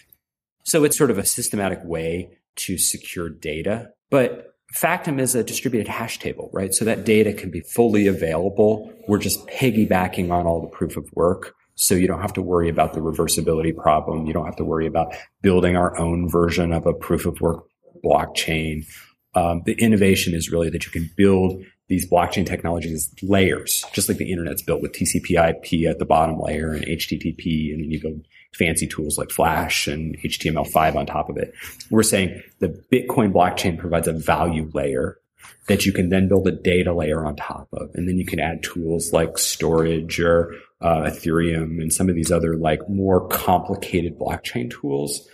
So 0.63 0.83
it's 0.83 0.97
sort 0.97 1.11
of 1.11 1.17
a 1.17 1.25
systematic 1.25 1.79
way 1.83 2.29
to 2.57 2.77
secure 2.77 3.29
data. 3.29 3.91
But 4.09 4.56
Factom 4.75 5.19
is 5.19 5.33
a 5.33 5.43
distributed 5.43 5.87
hash 5.87 6.19
table, 6.19 6.49
right? 6.53 6.73
So 6.73 6.83
that 6.85 7.05
data 7.05 7.33
can 7.33 7.49
be 7.49 7.61
fully 7.61 8.07
available. 8.07 8.93
We're 9.07 9.17
just 9.17 9.47
piggybacking 9.47 10.29
on 10.31 10.45
all 10.45 10.61
the 10.61 10.67
proof 10.67 10.97
of 10.97 11.07
work. 11.13 11.55
So 11.75 11.95
you 11.95 12.07
don't 12.07 12.21
have 12.21 12.33
to 12.33 12.41
worry 12.41 12.69
about 12.69 12.93
the 12.93 12.99
reversibility 12.99 13.75
problem. 13.75 14.25
You 14.25 14.33
don't 14.33 14.45
have 14.45 14.55
to 14.57 14.65
worry 14.65 14.87
about 14.87 15.13
building 15.41 15.77
our 15.77 15.97
own 15.97 16.29
version 16.29 16.73
of 16.73 16.85
a 16.85 16.93
proof 16.93 17.25
of 17.25 17.39
work 17.39 17.65
blockchain. 18.03 18.85
Um, 19.35 19.61
the 19.65 19.73
innovation 19.73 20.33
is 20.33 20.51
really 20.51 20.69
that 20.71 20.85
you 20.85 20.91
can 20.91 21.09
build 21.15 21.63
these 21.87 22.09
blockchain 22.09 22.45
technologies 22.45 23.13
layers, 23.21 23.85
just 23.93 24.09
like 24.09 24.17
the 24.17 24.31
internet's 24.31 24.61
built 24.61 24.81
with 24.81 24.91
TCP/IP 24.91 25.87
at 25.87 25.99
the 25.99 26.05
bottom 26.05 26.39
layer 26.39 26.73
and 26.73 26.85
HTTP, 26.85 27.71
and 27.71 27.83
then 27.83 27.91
you 27.91 28.01
go 28.01 28.19
fancy 28.57 28.87
tools 28.87 29.17
like 29.17 29.29
Flash 29.29 29.87
and 29.87 30.17
HTML5 30.23 30.95
on 30.95 31.05
top 31.05 31.29
of 31.29 31.37
it. 31.37 31.53
We're 31.89 32.03
saying 32.03 32.41
the 32.59 32.69
Bitcoin 32.91 33.31
blockchain 33.31 33.77
provides 33.77 34.07
a 34.07 34.13
value 34.13 34.69
layer 34.73 35.17
that 35.67 35.85
you 35.85 35.91
can 35.93 36.09
then 36.09 36.27
build 36.27 36.47
a 36.47 36.51
data 36.51 36.93
layer 36.93 37.25
on 37.25 37.35
top 37.35 37.67
of. 37.73 37.89
And 37.93 38.07
then 38.07 38.17
you 38.17 38.25
can 38.25 38.39
add 38.39 38.63
tools 38.63 39.11
like 39.13 39.37
storage 39.37 40.19
or 40.19 40.53
uh, 40.81 41.03
Ethereum 41.09 41.81
and 41.81 41.91
some 41.91 42.09
of 42.09 42.15
these 42.15 42.31
other 42.31 42.55
like 42.55 42.87
more 42.89 43.27
complicated 43.27 44.17
blockchain 44.17 44.69
tools 44.71 45.27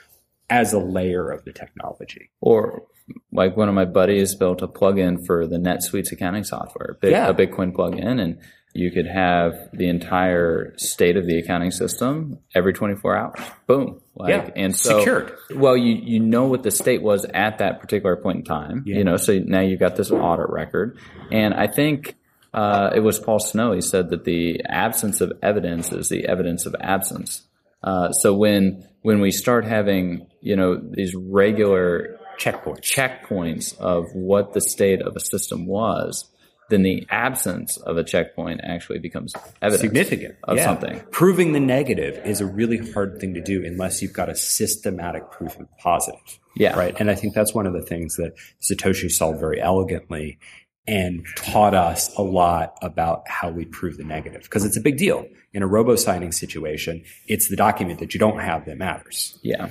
as 0.49 0.73
a 0.73 0.79
layer 0.79 1.29
of 1.29 1.45
the 1.45 1.53
technology. 1.53 2.29
Or 2.41 2.83
like 3.31 3.55
one 3.57 3.69
of 3.69 3.75
my 3.75 3.85
buddies 3.85 4.33
built 4.35 4.61
a 4.61 4.67
plugin 4.67 5.25
for 5.25 5.45
the 5.45 5.57
NetSuite's 5.57 6.11
accounting 6.11 6.43
software, 6.43 6.97
big, 7.01 7.11
Yeah. 7.11 7.29
a 7.29 7.33
Bitcoin 7.33 7.71
plugin, 7.73 8.19
and 8.21 8.39
you 8.73 8.91
could 8.91 9.05
have 9.05 9.53
the 9.71 9.87
entire 9.87 10.73
state 10.77 11.15
of 11.15 11.27
the 11.27 11.37
accounting 11.37 11.71
system 11.71 12.39
every 12.55 12.73
24 12.73 13.15
hours. 13.15 13.39
Boom. 13.67 14.01
Like, 14.15 14.29
Yeah. 14.29 14.49
and 14.55 14.75
so, 14.75 14.99
Secured. 14.99 15.35
Well, 15.55 15.77
you, 15.77 15.93
you 15.93 16.19
know 16.19 16.45
what 16.47 16.63
the 16.63 16.71
state 16.71 17.01
was 17.03 17.25
at 17.25 17.59
that 17.59 17.79
particular 17.79 18.15
point 18.15 18.39
in 18.39 18.43
time, 18.43 18.83
yeah. 18.85 18.97
you 18.97 19.03
know, 19.03 19.17
so 19.17 19.37
now 19.37 19.61
you've 19.61 19.79
got 19.79 19.95
this 19.95 20.11
audit 20.11 20.49
record. 20.49 20.97
And 21.31 21.53
I 21.53 21.67
think, 21.67 22.15
uh, 22.53 22.91
it 22.95 22.99
was 22.99 23.19
Paul 23.19 23.39
Snow. 23.39 23.73
He 23.73 23.81
said 23.81 24.09
that 24.09 24.25
the 24.25 24.63
absence 24.65 25.21
of 25.21 25.33
evidence 25.41 25.91
is 25.91 26.09
the 26.09 26.25
evidence 26.27 26.65
of 26.65 26.75
absence. 26.79 27.43
Uh, 27.83 28.11
so 28.11 28.33
when, 28.33 28.87
when 29.01 29.19
we 29.21 29.31
start 29.31 29.65
having, 29.65 30.27
you 30.41 30.55
know, 30.55 30.77
these 30.77 31.13
regular 31.15 32.19
Checkpoints. 32.39 32.81
checkpoints 32.81 33.77
of 33.77 34.05
what 34.13 34.53
the 34.53 34.61
state 34.61 35.01
of 35.01 35.15
a 35.15 35.19
system 35.19 35.67
was, 35.67 36.29
then 36.73 36.83
the 36.83 37.05
absence 37.09 37.77
of 37.77 37.97
a 37.97 38.03
checkpoint 38.03 38.61
actually 38.63 38.99
becomes 38.99 39.33
evidence 39.61 39.81
significant 39.81 40.35
of 40.43 40.57
Yeah. 40.57 40.65
something. 40.65 41.01
Proving 41.11 41.51
the 41.53 41.59
negative 41.59 42.19
is 42.25 42.41
a 42.41 42.45
really 42.45 42.77
hard 42.91 43.19
thing 43.19 43.33
to 43.35 43.41
do 43.41 43.63
unless 43.63 44.01
you've 44.01 44.13
got 44.13 44.29
a 44.29 44.35
systematic 44.35 45.29
proof 45.31 45.59
of 45.59 45.67
positive. 45.77 46.39
Yeah. 46.55 46.77
Right. 46.77 46.95
And 46.99 47.09
I 47.09 47.15
think 47.15 47.33
that's 47.33 47.53
one 47.53 47.65
of 47.65 47.73
the 47.73 47.81
things 47.81 48.15
that 48.17 48.33
Satoshi 48.61 49.09
solved 49.11 49.39
very 49.39 49.61
elegantly 49.61 50.37
and 50.85 51.25
taught 51.37 51.73
us 51.73 52.13
a 52.17 52.21
lot 52.21 52.75
about 52.81 53.23
how 53.27 53.49
we 53.49 53.63
prove 53.65 53.95
the 53.97 54.03
negative 54.03 54.41
because 54.43 54.65
it's 54.65 54.75
a 54.77 54.81
big 54.81 54.97
deal. 54.97 55.25
In 55.53 55.63
a 55.63 55.67
robo 55.67 55.95
signing 55.95 56.31
situation, 56.31 57.03
it's 57.27 57.47
the 57.47 57.55
document 57.55 57.99
that 57.99 58.13
you 58.13 58.19
don't 58.19 58.39
have 58.39 58.65
that 58.65 58.77
matters. 58.77 59.37
Yeah. 59.43 59.69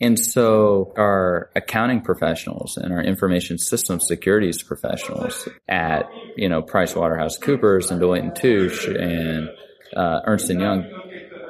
And 0.00 0.18
so 0.18 0.92
our 0.96 1.50
accounting 1.56 2.02
professionals 2.02 2.76
and 2.76 2.92
our 2.92 3.02
information 3.02 3.58
systems 3.58 4.06
securities 4.06 4.62
professionals 4.62 5.48
at, 5.68 6.08
you 6.36 6.48
know, 6.48 6.62
PricewaterhouseCoopers 6.62 7.90
and 7.90 8.00
Deloitte 8.00 8.20
and 8.20 8.36
Touche 8.36 8.86
and 8.86 9.48
uh, 9.96 10.20
Ernst 10.24 10.50
and 10.50 10.60
Young, 10.60 10.84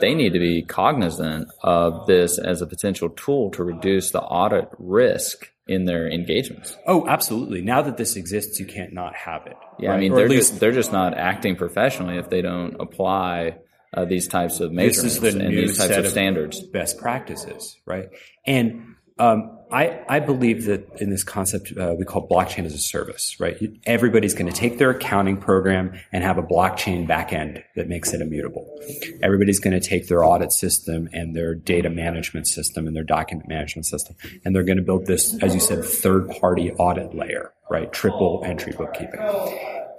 they 0.00 0.14
need 0.14 0.32
to 0.32 0.38
be 0.38 0.62
cognizant 0.62 1.48
of 1.62 2.06
this 2.06 2.38
as 2.38 2.62
a 2.62 2.66
potential 2.66 3.10
tool 3.10 3.50
to 3.50 3.64
reduce 3.64 4.12
the 4.12 4.20
audit 4.20 4.68
risk 4.78 5.50
in 5.66 5.84
their 5.84 6.10
engagements. 6.10 6.76
Oh, 6.86 7.06
absolutely. 7.06 7.60
Now 7.60 7.82
that 7.82 7.98
this 7.98 8.16
exists, 8.16 8.58
you 8.58 8.66
can't 8.66 8.94
not 8.94 9.14
have 9.14 9.46
it. 9.46 9.56
Yeah, 9.78 9.92
I 9.92 9.98
mean, 9.98 10.12
Or 10.12 10.16
they're 10.16 10.28
just 10.28 10.58
they're 10.58 10.72
just 10.72 10.92
not 10.92 11.16
acting 11.16 11.56
professionally 11.56 12.16
if 12.16 12.30
they 12.30 12.40
don't 12.40 12.80
apply 12.80 13.58
uh, 13.94 14.04
these 14.04 14.28
types 14.28 14.60
of 14.60 14.70
this 14.70 14.76
measurements 14.76 15.14
is 15.16 15.20
the 15.20 15.28
and 15.28 15.48
new 15.50 15.66
these 15.66 15.78
types 15.78 15.88
set 15.88 16.04
of 16.04 16.10
standards. 16.10 16.60
best 16.60 16.98
practices, 16.98 17.76
right? 17.86 18.08
And 18.46 18.96
um, 19.18 19.58
I 19.70 20.00
I 20.08 20.20
believe 20.20 20.66
that 20.66 21.00
in 21.00 21.10
this 21.10 21.24
concept 21.24 21.72
uh, 21.76 21.94
we 21.98 22.04
call 22.04 22.28
blockchain 22.28 22.64
as 22.64 22.74
a 22.74 22.78
service, 22.78 23.36
right? 23.40 23.56
Everybody's 23.84 24.32
going 24.34 24.50
to 24.50 24.56
take 24.56 24.78
their 24.78 24.90
accounting 24.90 25.38
program 25.38 25.98
and 26.12 26.22
have 26.22 26.38
a 26.38 26.42
blockchain 26.42 27.08
backend 27.08 27.62
that 27.74 27.88
makes 27.88 28.12
it 28.12 28.20
immutable. 28.20 28.78
Everybody's 29.22 29.58
going 29.58 29.78
to 29.78 29.86
take 29.86 30.06
their 30.08 30.24
audit 30.24 30.52
system 30.52 31.08
and 31.12 31.34
their 31.34 31.54
data 31.54 31.90
management 31.90 32.46
system 32.46 32.86
and 32.86 32.94
their 32.94 33.04
document 33.04 33.48
management 33.48 33.86
system, 33.86 34.14
and 34.44 34.54
they're 34.54 34.62
going 34.62 34.78
to 34.78 34.84
build 34.84 35.06
this, 35.06 35.36
as 35.42 35.52
you 35.54 35.60
said, 35.60 35.84
third 35.84 36.28
party 36.28 36.70
audit 36.72 37.14
layer, 37.14 37.52
right? 37.70 37.92
Triple 37.92 38.42
entry 38.44 38.72
bookkeeping. 38.72 39.20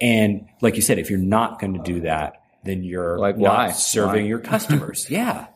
And 0.01 0.47
like 0.61 0.75
you 0.77 0.81
said, 0.81 0.97
if 0.97 1.09
you're 1.09 1.19
not 1.19 1.59
going 1.59 1.73
to 1.73 1.83
do 1.83 2.01
that, 2.01 2.41
then 2.69 2.83
you're 2.83 3.17
Like, 3.17 3.35
why? 3.35 3.71
serving 3.71 4.23
Why? 4.23 4.29
your 4.29 4.39
customers. 4.39 5.07
yeah. 5.09 5.47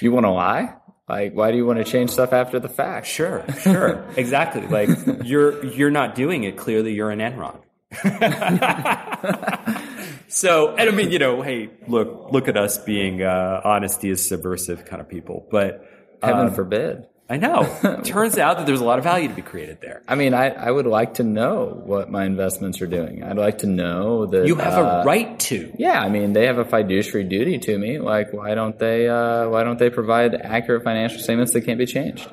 You 0.00 0.12
want 0.12 0.24
to 0.24 0.30
lie? 0.30 0.74
Like, 1.08 1.34
why 1.34 1.50
do 1.50 1.56
you 1.56 1.66
want 1.66 1.78
to 1.78 1.84
change 1.84 2.10
stuff 2.10 2.32
after 2.32 2.60
the 2.60 2.68
fact? 2.68 3.08
Sure, 3.08 3.44
sure, 3.62 4.06
exactly. 4.16 4.64
Like 4.68 4.88
you're 5.24 5.64
you're 5.66 5.90
not 5.90 6.14
doing 6.14 6.44
it. 6.44 6.56
Clearly, 6.56 6.94
you're 6.94 7.10
an 7.10 7.18
Enron. 7.18 7.60
so, 10.28 10.76
and 10.76 10.88
I 10.88 10.92
mean, 10.92 11.10
you 11.10 11.18
know, 11.18 11.42
hey, 11.42 11.70
look, 11.88 12.28
look 12.30 12.46
at 12.46 12.56
us 12.56 12.78
being 12.78 13.22
uh, 13.22 13.60
honesty 13.64 14.10
is 14.10 14.26
subversive 14.26 14.84
kind 14.84 15.00
of 15.00 15.08
people. 15.08 15.48
But 15.50 15.84
Heaven 16.22 16.48
um, 16.48 16.54
forbid. 16.54 17.06
I 17.30 17.36
know. 17.36 18.00
Turns 18.04 18.38
out 18.38 18.56
that 18.56 18.66
there's 18.66 18.80
a 18.80 18.84
lot 18.84 18.98
of 18.98 19.04
value 19.04 19.28
to 19.28 19.34
be 19.34 19.40
created 19.40 19.80
there. 19.80 20.02
I 20.08 20.16
mean, 20.16 20.34
I, 20.34 20.48
I 20.48 20.68
would 20.68 20.86
like 20.86 21.14
to 21.14 21.22
know 21.22 21.80
what 21.84 22.10
my 22.10 22.24
investments 22.24 22.82
are 22.82 22.88
doing. 22.88 23.22
I'd 23.22 23.36
like 23.36 23.58
to 23.58 23.68
know 23.68 24.26
that 24.26 24.48
You 24.48 24.56
have 24.56 24.84
uh, 24.84 25.02
a 25.02 25.04
right 25.04 25.38
to. 25.38 25.72
Yeah, 25.78 26.00
I 26.00 26.08
mean, 26.08 26.32
they 26.32 26.46
have 26.46 26.58
a 26.58 26.64
fiduciary 26.64 27.22
duty 27.22 27.58
to 27.60 27.78
me. 27.78 28.00
Like, 28.00 28.32
why 28.32 28.56
don't 28.56 28.76
they? 28.76 29.08
Uh, 29.08 29.48
why 29.48 29.62
don't 29.62 29.78
they 29.78 29.90
provide 29.90 30.34
accurate 30.34 30.82
financial 30.82 31.20
statements 31.20 31.52
that 31.52 31.60
can't 31.60 31.78
be 31.78 31.86
changed? 31.86 32.28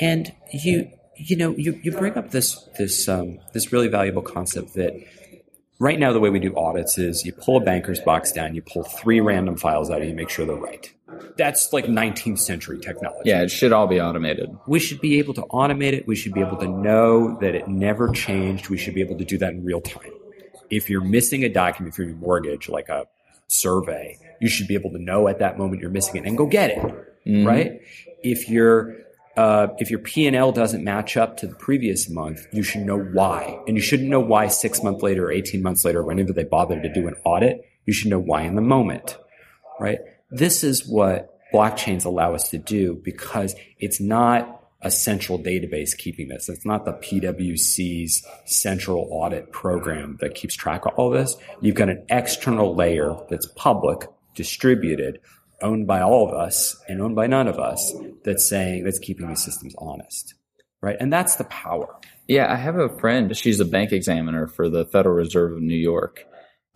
And 0.00 0.32
you, 0.52 0.90
you 1.14 1.36
know, 1.36 1.54
you, 1.56 1.78
you 1.84 1.92
bring 1.92 2.18
up 2.18 2.32
this 2.32 2.56
this 2.76 3.08
um, 3.08 3.38
this 3.52 3.72
really 3.72 3.88
valuable 3.88 4.22
concept 4.22 4.74
that 4.74 4.94
right 5.78 5.98
now 5.98 6.12
the 6.12 6.20
way 6.20 6.30
we 6.30 6.40
do 6.40 6.56
audits 6.56 6.98
is 6.98 7.24
you 7.24 7.32
pull 7.32 7.58
a 7.58 7.60
banker's 7.60 8.00
box 8.00 8.32
down, 8.32 8.56
you 8.56 8.62
pull 8.62 8.82
three 8.82 9.20
random 9.20 9.56
files 9.56 9.90
out, 9.90 10.00
and 10.00 10.10
you 10.10 10.16
make 10.16 10.28
sure 10.28 10.44
they're 10.44 10.56
right. 10.56 10.92
That's 11.36 11.72
like 11.72 11.86
19th 11.86 12.38
century 12.38 12.78
technology. 12.78 13.28
Yeah, 13.28 13.42
it 13.42 13.50
should 13.50 13.72
all 13.72 13.86
be 13.86 14.00
automated. 14.00 14.56
We 14.66 14.78
should 14.78 15.00
be 15.00 15.18
able 15.18 15.34
to 15.34 15.42
automate 15.42 15.92
it. 15.92 16.06
We 16.06 16.16
should 16.16 16.32
be 16.32 16.40
able 16.40 16.56
to 16.58 16.68
know 16.68 17.38
that 17.40 17.54
it 17.54 17.68
never 17.68 18.10
changed. 18.12 18.68
We 18.68 18.78
should 18.78 18.94
be 18.94 19.00
able 19.00 19.16
to 19.18 19.24
do 19.24 19.38
that 19.38 19.52
in 19.52 19.64
real 19.64 19.80
time. 19.80 20.12
If 20.70 20.88
you're 20.88 21.04
missing 21.04 21.44
a 21.44 21.48
document 21.48 21.94
for 21.94 22.02
your 22.02 22.16
mortgage, 22.16 22.68
like 22.68 22.88
a 22.88 23.06
survey, 23.48 24.18
you 24.40 24.48
should 24.48 24.68
be 24.68 24.74
able 24.74 24.90
to 24.90 24.98
know 24.98 25.28
at 25.28 25.38
that 25.40 25.58
moment 25.58 25.80
you're 25.82 25.90
missing 25.90 26.16
it 26.16 26.26
and 26.26 26.36
go 26.36 26.46
get 26.46 26.70
it, 26.70 27.44
right? 27.46 27.80
If 28.22 28.48
your 28.48 28.96
uh, 29.36 29.68
if 29.78 29.90
your 29.90 30.00
P 30.00 30.26
and 30.26 30.36
L 30.36 30.52
doesn't 30.52 30.84
match 30.84 31.16
up 31.16 31.36
to 31.38 31.46
the 31.46 31.54
previous 31.54 32.08
month, 32.10 32.46
you 32.52 32.62
should 32.62 32.82
know 32.82 32.98
why, 32.98 33.58
and 33.66 33.76
you 33.76 33.82
shouldn't 33.82 34.08
know 34.08 34.20
why 34.20 34.48
six 34.48 34.82
months 34.82 35.02
later 35.02 35.26
or 35.26 35.32
eighteen 35.32 35.62
months 35.62 35.84
later, 35.84 36.02
whenever 36.02 36.32
they 36.32 36.44
bother 36.44 36.80
to 36.80 36.92
do 36.92 37.08
an 37.08 37.14
audit. 37.24 37.60
You 37.86 37.94
should 37.94 38.10
know 38.10 38.20
why 38.20 38.42
in 38.42 38.54
the 38.54 38.62
moment, 38.62 39.16
right? 39.80 39.98
This 40.30 40.64
is 40.64 40.86
what 40.86 41.38
blockchains 41.52 42.04
allow 42.04 42.34
us 42.34 42.50
to 42.50 42.58
do 42.58 43.00
because 43.02 43.54
it's 43.78 44.00
not 44.00 44.56
a 44.82 44.90
central 44.90 45.38
database 45.38 45.96
keeping 45.96 46.28
this. 46.28 46.48
It's 46.48 46.64
not 46.64 46.84
the 46.84 46.92
PwC's 46.92 48.24
central 48.46 49.08
audit 49.10 49.52
program 49.52 50.16
that 50.20 50.34
keeps 50.34 50.54
track 50.54 50.86
of 50.86 50.94
all 50.96 51.10
this. 51.10 51.36
You've 51.60 51.74
got 51.74 51.90
an 51.90 52.04
external 52.08 52.74
layer 52.74 53.16
that's 53.28 53.46
public, 53.56 54.08
distributed, 54.34 55.20
owned 55.60 55.86
by 55.86 56.00
all 56.00 56.26
of 56.26 56.34
us 56.34 56.76
and 56.88 57.02
owned 57.02 57.14
by 57.16 57.26
none 57.26 57.48
of 57.48 57.58
us 57.58 57.92
that's 58.24 58.48
saying, 58.48 58.84
that's 58.84 58.98
keeping 58.98 59.28
these 59.28 59.44
systems 59.44 59.74
honest. 59.78 60.34
Right. 60.80 60.96
And 60.98 61.12
that's 61.12 61.36
the 61.36 61.44
power. 61.44 61.94
Yeah, 62.26 62.50
I 62.50 62.56
have 62.56 62.76
a 62.76 62.96
friend. 63.00 63.36
She's 63.36 63.60
a 63.60 63.66
bank 63.66 63.92
examiner 63.92 64.46
for 64.46 64.70
the 64.70 64.86
Federal 64.86 65.16
Reserve 65.16 65.52
of 65.52 65.60
New 65.60 65.76
York. 65.76 66.24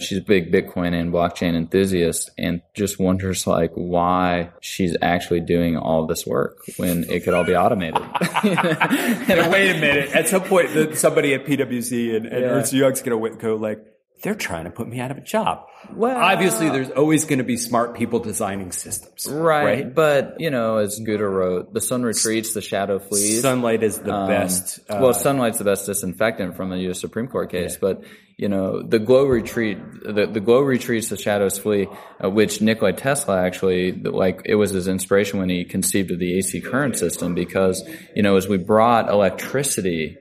She's 0.01 0.19
a 0.19 0.23
big 0.23 0.53
Bitcoin 0.53 0.93
and 0.93 1.13
blockchain 1.13 1.55
enthusiast 1.55 2.31
and 2.37 2.63
just 2.75 2.99
wonders 2.99 3.47
like 3.47 3.71
why 3.75 4.51
she's 4.61 4.97
actually 5.01 5.41
doing 5.41 5.77
all 5.77 6.07
this 6.07 6.27
work 6.27 6.59
when 6.79 7.05
it 7.09 7.23
could 7.23 7.33
all 7.33 7.45
be 7.45 7.55
automated. 7.55 8.03
And 8.45 9.53
wait 9.53 9.71
a 9.77 9.81
minute. 9.81 10.11
At 10.11 10.29
some 10.29 10.43
point, 10.43 10.97
somebody 10.97 11.33
at 11.35 11.45
PwC 11.47 12.17
and, 12.17 12.27
and 12.27 12.41
Yeah. 12.43 12.49
Ernst 12.49 12.73
Young's 12.73 13.03
going 13.03 13.33
to 13.33 13.37
go 13.39 13.55
like, 13.57 13.85
they're 14.23 14.35
trying 14.35 14.64
to 14.64 14.71
put 14.71 14.88
me 14.88 15.00
out 15.00 15.11
of 15.11 15.18
a 15.18 15.21
job. 15.21 15.66
Well- 15.92 16.16
obviously, 16.16 16.71
there's 16.71 16.90
always 16.90 17.25
going 17.26 17.38
to 17.38 17.44
be 17.44 17.56
smart 17.56 17.94
people 17.94 18.21
designing 18.21 18.73
systems, 18.73 19.26
right. 19.30 19.64
right? 19.64 19.94
But, 19.94 20.40
you 20.40 20.50
know, 20.50 20.78
as 20.78 20.99
Goethe 20.99 21.21
wrote, 21.21 21.75
the 21.75 21.80
sun 21.80 22.02
retreats, 22.02 22.54
the 22.54 22.62
shadow 22.62 22.99
flees. 22.99 23.42
Sunlight 23.42 23.83
is 23.83 23.99
the 23.99 24.14
Um, 24.14 24.28
best. 24.28 24.80
Uh, 24.88 24.99
well, 25.02 25.12
sunlight's 25.12 25.59
the 25.59 25.64
best 25.64 25.87
disinfectant 25.87 26.56
from 26.56 26.73
a 26.73 26.76
U.S. 26.78 27.00
Supreme 27.00 27.28
Court 27.28 27.50
case, 27.50 27.76
but 27.76 28.02
you 28.37 28.49
know 28.49 28.83
the 28.83 28.99
glow 28.99 29.26
retreat, 29.26 29.78
the, 30.02 30.26
the 30.26 30.40
glow 30.40 30.61
retreats, 30.61 31.09
the 31.09 31.16
shadows 31.16 31.59
flee, 31.59 31.87
uh, 32.23 32.28
which 32.28 32.61
Nikola 32.61 32.92
Tesla 32.92 33.40
actually 33.40 33.92
like 33.92 34.42
it 34.44 34.56
was 34.56 34.71
his 34.71 34.88
inspiration 34.88 35.38
when 35.38 35.49
he 35.49 35.64
conceived 35.64 36.11
of 36.11 36.18
the 36.18 36.38
AC 36.38 36.61
current 36.61 36.99
system 36.99 37.35
because 37.35 37.88
you 38.16 38.23
know 38.23 38.37
as 38.37 38.49
we 38.49 38.56
brought 38.56 39.09
electricity. 39.09 40.18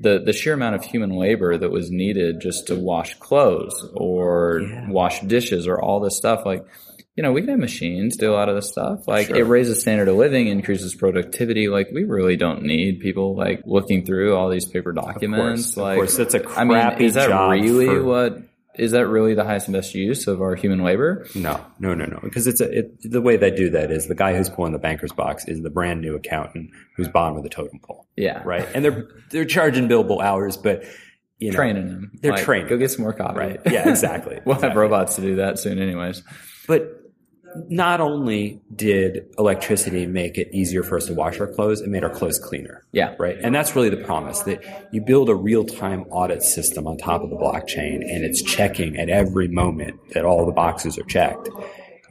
The, 0.00 0.20
the 0.24 0.32
sheer 0.32 0.54
amount 0.54 0.76
of 0.76 0.84
human 0.84 1.10
labor 1.10 1.56
that 1.56 1.70
was 1.70 1.90
needed 1.90 2.40
just 2.40 2.68
to 2.68 2.76
wash 2.76 3.18
clothes 3.18 3.88
or 3.94 4.62
wash 4.88 5.20
dishes 5.22 5.66
or 5.66 5.80
all 5.80 6.00
this 6.00 6.16
stuff, 6.16 6.46
like 6.46 6.64
you 7.18 7.22
know, 7.22 7.32
we 7.32 7.40
can 7.40 7.50
have 7.50 7.58
machines 7.58 8.16
do 8.16 8.30
a 8.30 8.34
lot 8.34 8.48
of 8.48 8.54
this 8.54 8.68
stuff. 8.68 9.08
Like 9.08 9.28
it 9.28 9.42
raises 9.42 9.80
standard 9.80 10.06
of 10.06 10.14
living, 10.14 10.46
increases 10.46 10.94
productivity. 10.94 11.66
Like 11.66 11.88
we 11.92 12.04
really 12.04 12.36
don't 12.36 12.62
need 12.62 13.00
people 13.00 13.34
like 13.34 13.62
looking 13.66 14.04
through 14.06 14.36
all 14.36 14.48
these 14.48 14.66
paper 14.66 14.92
documents. 14.92 15.72
of 15.72 15.78
like, 15.78 15.96
course, 15.96 16.16
that's 16.16 16.34
a 16.34 16.48
I 16.50 16.62
mean, 16.62 16.74
crappy 16.78 17.06
is 17.06 17.14
that 17.14 17.28
job 17.28 17.50
really 17.50 17.86
for- 17.86 18.04
what? 18.04 18.38
Is 18.78 18.92
that 18.92 19.06
really 19.08 19.34
the 19.34 19.44
highest 19.44 19.66
and 19.68 19.74
best 19.74 19.94
use 19.94 20.26
of 20.26 20.40
our 20.40 20.54
human 20.54 20.82
labor? 20.82 21.26
no, 21.34 21.64
no, 21.78 21.94
no, 21.94 22.04
no. 22.06 22.18
Because 22.22 22.46
it's 22.46 22.60
a, 22.60 22.70
it, 22.78 22.92
the 23.02 23.20
way 23.20 23.36
they 23.36 23.50
do 23.50 23.70
that 23.70 23.90
is 23.90 24.06
the 24.08 24.14
guy 24.14 24.36
who's 24.36 24.48
pulling 24.48 24.72
the 24.72 24.78
banker's 24.78 25.12
box 25.12 25.46
is 25.46 25.62
the 25.62 25.70
brand 25.70 26.00
new 26.00 26.14
accountant 26.14 26.70
who's 26.96 27.08
bottom 27.08 27.36
of 27.36 27.42
the 27.42 27.48
totem 27.48 27.80
pole, 27.80 28.06
Yeah, 28.16 28.42
right? 28.44 28.66
And 28.74 28.84
they're 28.84 29.08
they're 29.30 29.44
charging 29.44 29.88
billable 29.88 30.22
hours, 30.22 30.56
but 30.56 30.84
you 31.38 31.50
know, 31.52 31.56
Training 31.56 31.86
them. 31.86 32.10
They're 32.20 32.32
Like, 32.32 32.44
training. 32.44 32.68
Go 32.68 32.76
get 32.76 32.90
some 32.90 33.02
more 33.02 33.12
coffee. 33.12 33.38
Right. 33.38 33.60
Yeah, 33.70 33.88
exactly. 33.88 34.40
we'll 34.44 34.60
have 34.60 34.74
robots 34.74 35.14
to 35.16 35.22
do 35.22 35.36
that 35.36 35.58
soon, 35.60 35.78
anyways. 35.78 36.22
But 36.66 36.97
not 37.68 38.00
only 38.00 38.60
did 38.74 39.26
electricity 39.38 40.06
make 40.06 40.38
it 40.38 40.48
easier 40.52 40.82
for 40.82 40.96
us 40.96 41.06
to 41.06 41.14
wash 41.14 41.40
our 41.40 41.46
clothes, 41.46 41.80
it 41.80 41.88
made 41.88 42.04
our 42.04 42.10
clothes 42.10 42.38
cleaner. 42.38 42.84
Yeah. 42.92 43.14
Right. 43.18 43.36
And 43.42 43.54
that's 43.54 43.74
really 43.74 43.88
the 43.88 44.04
promise 44.04 44.40
that 44.42 44.62
you 44.92 45.00
build 45.00 45.28
a 45.28 45.34
real 45.34 45.64
time 45.64 46.02
audit 46.10 46.42
system 46.42 46.86
on 46.86 46.98
top 46.98 47.22
of 47.22 47.30
the 47.30 47.36
blockchain 47.36 47.96
and 47.96 48.24
it's 48.24 48.42
checking 48.42 48.96
at 48.96 49.08
every 49.08 49.48
moment 49.48 49.98
that 50.12 50.24
all 50.24 50.46
the 50.46 50.52
boxes 50.52 50.98
are 50.98 51.04
checked. 51.04 51.48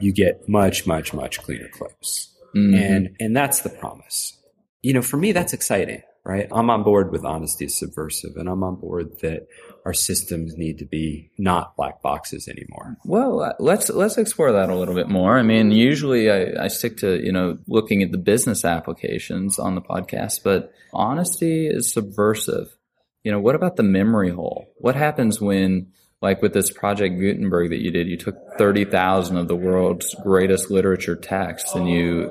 You 0.00 0.12
get 0.12 0.48
much, 0.48 0.86
much, 0.86 1.12
much 1.12 1.40
cleaner 1.42 1.68
clothes. 1.68 2.34
Mm-hmm. 2.54 2.74
And, 2.74 3.16
and 3.20 3.36
that's 3.36 3.60
the 3.60 3.70
promise. 3.70 4.36
You 4.82 4.92
know, 4.92 5.02
for 5.02 5.16
me, 5.16 5.32
that's 5.32 5.52
exciting, 5.52 6.02
right? 6.28 6.46
I'm 6.52 6.68
on 6.68 6.82
board 6.82 7.10
with 7.10 7.24
honesty 7.24 7.64
is 7.64 7.78
subversive 7.78 8.36
and 8.36 8.50
I'm 8.50 8.62
on 8.62 8.76
board 8.76 9.18
that 9.22 9.48
our 9.86 9.94
systems 9.94 10.58
need 10.58 10.78
to 10.78 10.84
be 10.84 11.30
not 11.38 11.74
black 11.74 12.02
boxes 12.02 12.48
anymore. 12.48 12.98
Well, 13.06 13.40
uh, 13.40 13.54
let's 13.58 13.88
let's 13.88 14.18
explore 14.18 14.52
that 14.52 14.68
a 14.68 14.76
little 14.76 14.94
bit 14.94 15.08
more. 15.08 15.38
I 15.38 15.42
mean, 15.42 15.70
usually 15.70 16.30
I, 16.30 16.64
I 16.64 16.68
stick 16.68 16.98
to 16.98 17.24
you 17.24 17.32
know 17.32 17.56
looking 17.66 18.02
at 18.02 18.12
the 18.12 18.18
business 18.18 18.66
applications 18.66 19.58
on 19.58 19.74
the 19.74 19.80
podcast, 19.80 20.42
but 20.44 20.70
honesty 20.92 21.66
is 21.66 21.90
subversive. 21.90 22.76
You 23.24 23.32
know, 23.32 23.40
what 23.40 23.54
about 23.54 23.76
the 23.76 23.82
memory 23.82 24.30
hole? 24.30 24.70
What 24.76 24.96
happens 24.96 25.40
when, 25.40 25.88
like 26.20 26.42
with 26.42 26.52
this 26.52 26.70
project 26.70 27.18
Gutenberg 27.18 27.70
that 27.70 27.82
you 27.82 27.90
did, 27.90 28.06
you 28.06 28.18
took 28.18 28.36
thirty 28.58 28.84
thousand 28.84 29.38
of 29.38 29.48
the 29.48 29.56
world's 29.56 30.14
greatest 30.22 30.70
literature 30.70 31.16
texts 31.16 31.74
and 31.74 31.88
you 31.88 32.30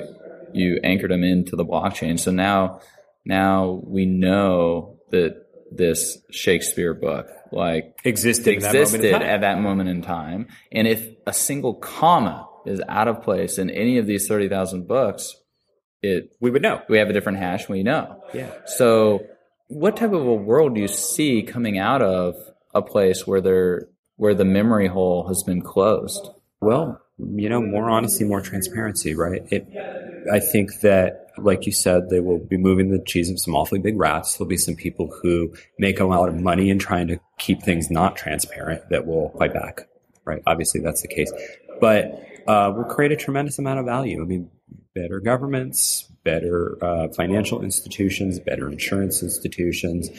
you 0.54 0.80
anchored 0.84 1.12
them 1.12 1.24
into 1.24 1.56
the 1.56 1.66
blockchain. 1.66 2.20
So 2.20 2.30
now 2.32 2.82
now 3.28 3.82
we 3.84 4.06
know 4.06 5.00
that 5.12 5.46
this 5.72 6.18
Shakespeare 6.32 6.94
book 6.94 7.28
like 7.52 8.00
existed, 8.04 8.54
existed 8.54 9.02
that 9.02 9.22
at 9.22 9.42
that 9.42 9.60
moment 9.60 9.90
in 9.90 10.02
time. 10.02 10.48
And 10.72 10.88
if 10.88 11.06
a 11.26 11.34
single 11.34 11.76
comma 11.76 12.48
is 12.66 12.82
out 12.88 13.08
of 13.08 13.24
place 13.24 13.58
in 13.58 13.70
any 13.70 13.98
of 13.98 14.08
these 14.08 14.28
30,000 14.28 14.88
books, 14.88 15.36
it 16.02 16.36
we 16.40 16.52
would 16.52 16.62
know. 16.62 16.82
We 16.90 17.00
have 17.00 17.10
a 17.10 17.14
different 17.14 17.40
hash, 17.40 17.68
we 17.68 17.84
know. 17.84 18.22
Yeah. 18.34 18.52
So 18.66 19.26
what 19.68 19.98
type 19.98 20.14
of 20.14 20.26
a 20.26 20.34
world 20.34 20.76
do 20.76 20.82
you 20.82 20.88
see 20.88 21.44
coming 21.44 21.78
out 21.78 22.02
of 22.02 22.36
a 22.74 22.82
place 22.82 23.28
where 23.28 23.42
there 23.42 23.88
where 24.16 24.34
the 24.34 24.46
memory 24.46 24.88
hole 24.88 25.28
has 25.28 25.44
been 25.44 25.62
closed? 25.62 26.30
Well, 26.62 27.02
you 27.20 27.50
know, 27.50 27.62
more 27.62 27.90
honesty, 27.90 28.24
more 28.24 28.42
transparency, 28.42 29.16
right? 29.16 29.42
It 29.52 29.68
I 30.32 30.40
think 30.40 30.82
that 30.82 31.28
like 31.38 31.66
you 31.66 31.72
said, 31.72 32.10
they 32.10 32.20
will 32.20 32.40
be 32.40 32.58
moving 32.58 32.90
the 32.90 33.00
cheese 33.00 33.30
of 33.30 33.40
some 33.40 33.56
awfully 33.56 33.80
big 33.80 33.98
rats. 33.98 34.38
There'll 34.38 34.50
be 34.50 34.58
some 34.58 34.76
people 34.76 35.12
who 35.22 35.54
make 35.78 36.00
a 36.00 36.06
lot 36.06 36.30
of 36.30 36.36
money 36.36 36.70
in 36.70 36.80
trying 36.80 37.08
to 37.08 37.20
keep 37.38 37.62
things 37.62 37.92
not 37.92 38.16
transparent 38.16 38.90
that 38.90 39.06
will 39.06 39.30
fight 39.38 39.54
back, 39.54 39.88
right? 40.26 40.42
Obviously, 40.48 40.82
that's 40.82 41.02
the 41.02 41.08
case. 41.08 41.32
But 41.80 42.24
uh, 42.48 42.74
will 42.76 42.86
create 42.86 43.12
a 43.12 43.16
tremendous 43.16 43.60
amount 43.60 43.80
of 43.80 43.86
value. 43.86 44.22
I 44.22 44.26
mean, 44.26 44.50
better 44.96 45.20
governments, 45.20 46.10
better 46.24 46.78
uh, 46.84 47.08
financial 47.10 47.62
institutions, 47.62 48.40
better 48.40 48.70
insurance 48.70 49.22
institutions, 49.22 50.10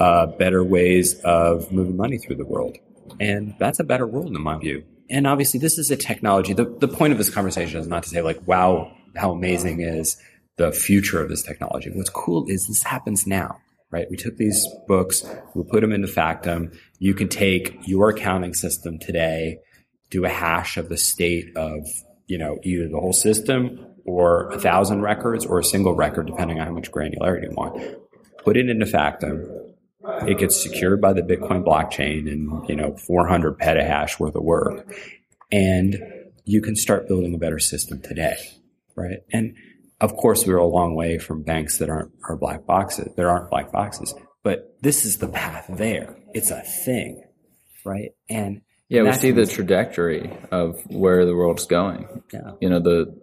uh, 0.00 0.26
better 0.26 0.62
ways 0.62 1.18
of 1.20 1.72
moving 1.72 1.96
money 1.96 2.18
through 2.18 2.36
the 2.36 2.44
world. 2.44 2.76
And 3.20 3.54
that's 3.58 3.80
a 3.80 3.84
better 3.84 4.06
world 4.06 4.28
in 4.28 4.42
my 4.42 4.58
view. 4.58 4.84
And 5.10 5.26
obviously, 5.26 5.60
this 5.60 5.78
is 5.78 5.90
a 5.90 5.96
technology. 5.96 6.52
The, 6.52 6.64
the 6.64 6.88
point 6.88 7.12
of 7.12 7.18
this 7.18 7.30
conversation 7.30 7.80
is 7.80 7.88
not 7.88 8.02
to 8.02 8.08
say, 8.08 8.20
like, 8.20 8.46
wow, 8.46 8.92
how 9.16 9.32
amazing 9.32 9.80
is 9.80 10.16
the 10.56 10.72
future 10.72 11.22
of 11.22 11.28
this 11.28 11.42
technology. 11.42 11.90
What's 11.90 12.10
cool 12.10 12.44
is 12.48 12.66
this 12.66 12.82
happens 12.82 13.26
now, 13.26 13.58
right? 13.90 14.06
We 14.10 14.16
took 14.16 14.36
these 14.36 14.66
books, 14.86 15.24
we 15.54 15.62
put 15.64 15.80
them 15.80 15.92
into 15.92 16.08
Factom. 16.08 16.76
You 16.98 17.14
can 17.14 17.28
take 17.28 17.76
your 17.86 18.10
accounting 18.10 18.54
system 18.54 18.98
today, 18.98 19.58
do 20.10 20.24
a 20.24 20.28
hash 20.28 20.76
of 20.76 20.88
the 20.88 20.96
state 20.96 21.56
of, 21.56 21.86
you 22.26 22.38
know, 22.38 22.58
either 22.64 22.88
the 22.88 23.00
whole 23.00 23.12
system 23.12 23.86
or 24.04 24.50
a 24.50 24.58
thousand 24.58 25.02
records 25.02 25.46
or 25.46 25.58
a 25.58 25.64
single 25.64 25.94
record, 25.94 26.26
depending 26.26 26.60
on 26.60 26.66
how 26.66 26.72
much 26.72 26.90
granularity 26.90 27.44
you 27.44 27.54
want. 27.56 27.96
Put 28.44 28.56
it 28.56 28.68
into 28.68 28.86
Factom. 28.86 29.67
It 30.26 30.38
gets 30.38 30.62
secured 30.62 31.00
by 31.00 31.12
the 31.12 31.22
Bitcoin 31.22 31.64
blockchain 31.64 32.30
and, 32.30 32.68
you 32.68 32.76
know, 32.76 32.96
400 32.96 33.58
petahash 33.58 34.18
worth 34.18 34.34
of 34.34 34.42
work. 34.42 34.90
And 35.52 35.96
you 36.44 36.62
can 36.62 36.76
start 36.76 37.08
building 37.08 37.34
a 37.34 37.38
better 37.38 37.58
system 37.58 38.00
today, 38.00 38.36
right? 38.96 39.18
And 39.32 39.54
of 40.00 40.16
course, 40.16 40.46
we 40.46 40.54
are 40.54 40.58
a 40.58 40.66
long 40.66 40.94
way 40.94 41.18
from 41.18 41.42
banks 41.42 41.78
that 41.78 41.90
aren't 41.90 42.12
are 42.28 42.36
black 42.36 42.66
boxes. 42.66 43.12
There 43.16 43.28
aren't 43.28 43.50
black 43.50 43.72
boxes, 43.72 44.14
but 44.42 44.76
this 44.80 45.04
is 45.04 45.18
the 45.18 45.28
path 45.28 45.66
there. 45.68 46.16
It's 46.32 46.50
a 46.50 46.62
thing, 46.62 47.24
right? 47.84 48.12
And 48.28 48.62
yeah, 48.88 49.02
we 49.02 49.12
see 49.12 49.32
the 49.32 49.46
trajectory 49.46 50.30
of 50.50 50.78
where 50.86 51.26
the 51.26 51.34
world's 51.34 51.66
going. 51.66 52.22
Yeah. 52.32 52.52
You 52.60 52.70
know, 52.70 52.80
the 52.80 53.20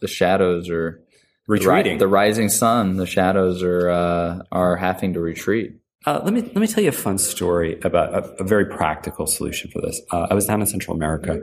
the 0.00 0.08
shadows 0.08 0.68
are 0.68 1.02
retreating. 1.46 1.98
The, 1.98 2.04
the 2.04 2.08
rising 2.08 2.48
sun, 2.48 2.96
the 2.96 3.06
shadows 3.06 3.62
are 3.62 3.88
uh, 3.88 4.38
are 4.50 4.76
having 4.76 5.14
to 5.14 5.20
retreat. 5.20 5.76
Uh, 6.04 6.20
let 6.22 6.32
me 6.32 6.42
let 6.42 6.56
me 6.56 6.66
tell 6.66 6.82
you 6.82 6.90
a 6.90 6.92
fun 6.92 7.18
story 7.18 7.80
about 7.82 8.14
a, 8.14 8.42
a 8.42 8.44
very 8.44 8.66
practical 8.66 9.26
solution 9.26 9.70
for 9.70 9.80
this. 9.80 10.00
Uh, 10.12 10.26
I 10.30 10.34
was 10.34 10.46
down 10.46 10.60
in 10.60 10.66
Central 10.66 10.96
America, 10.96 11.40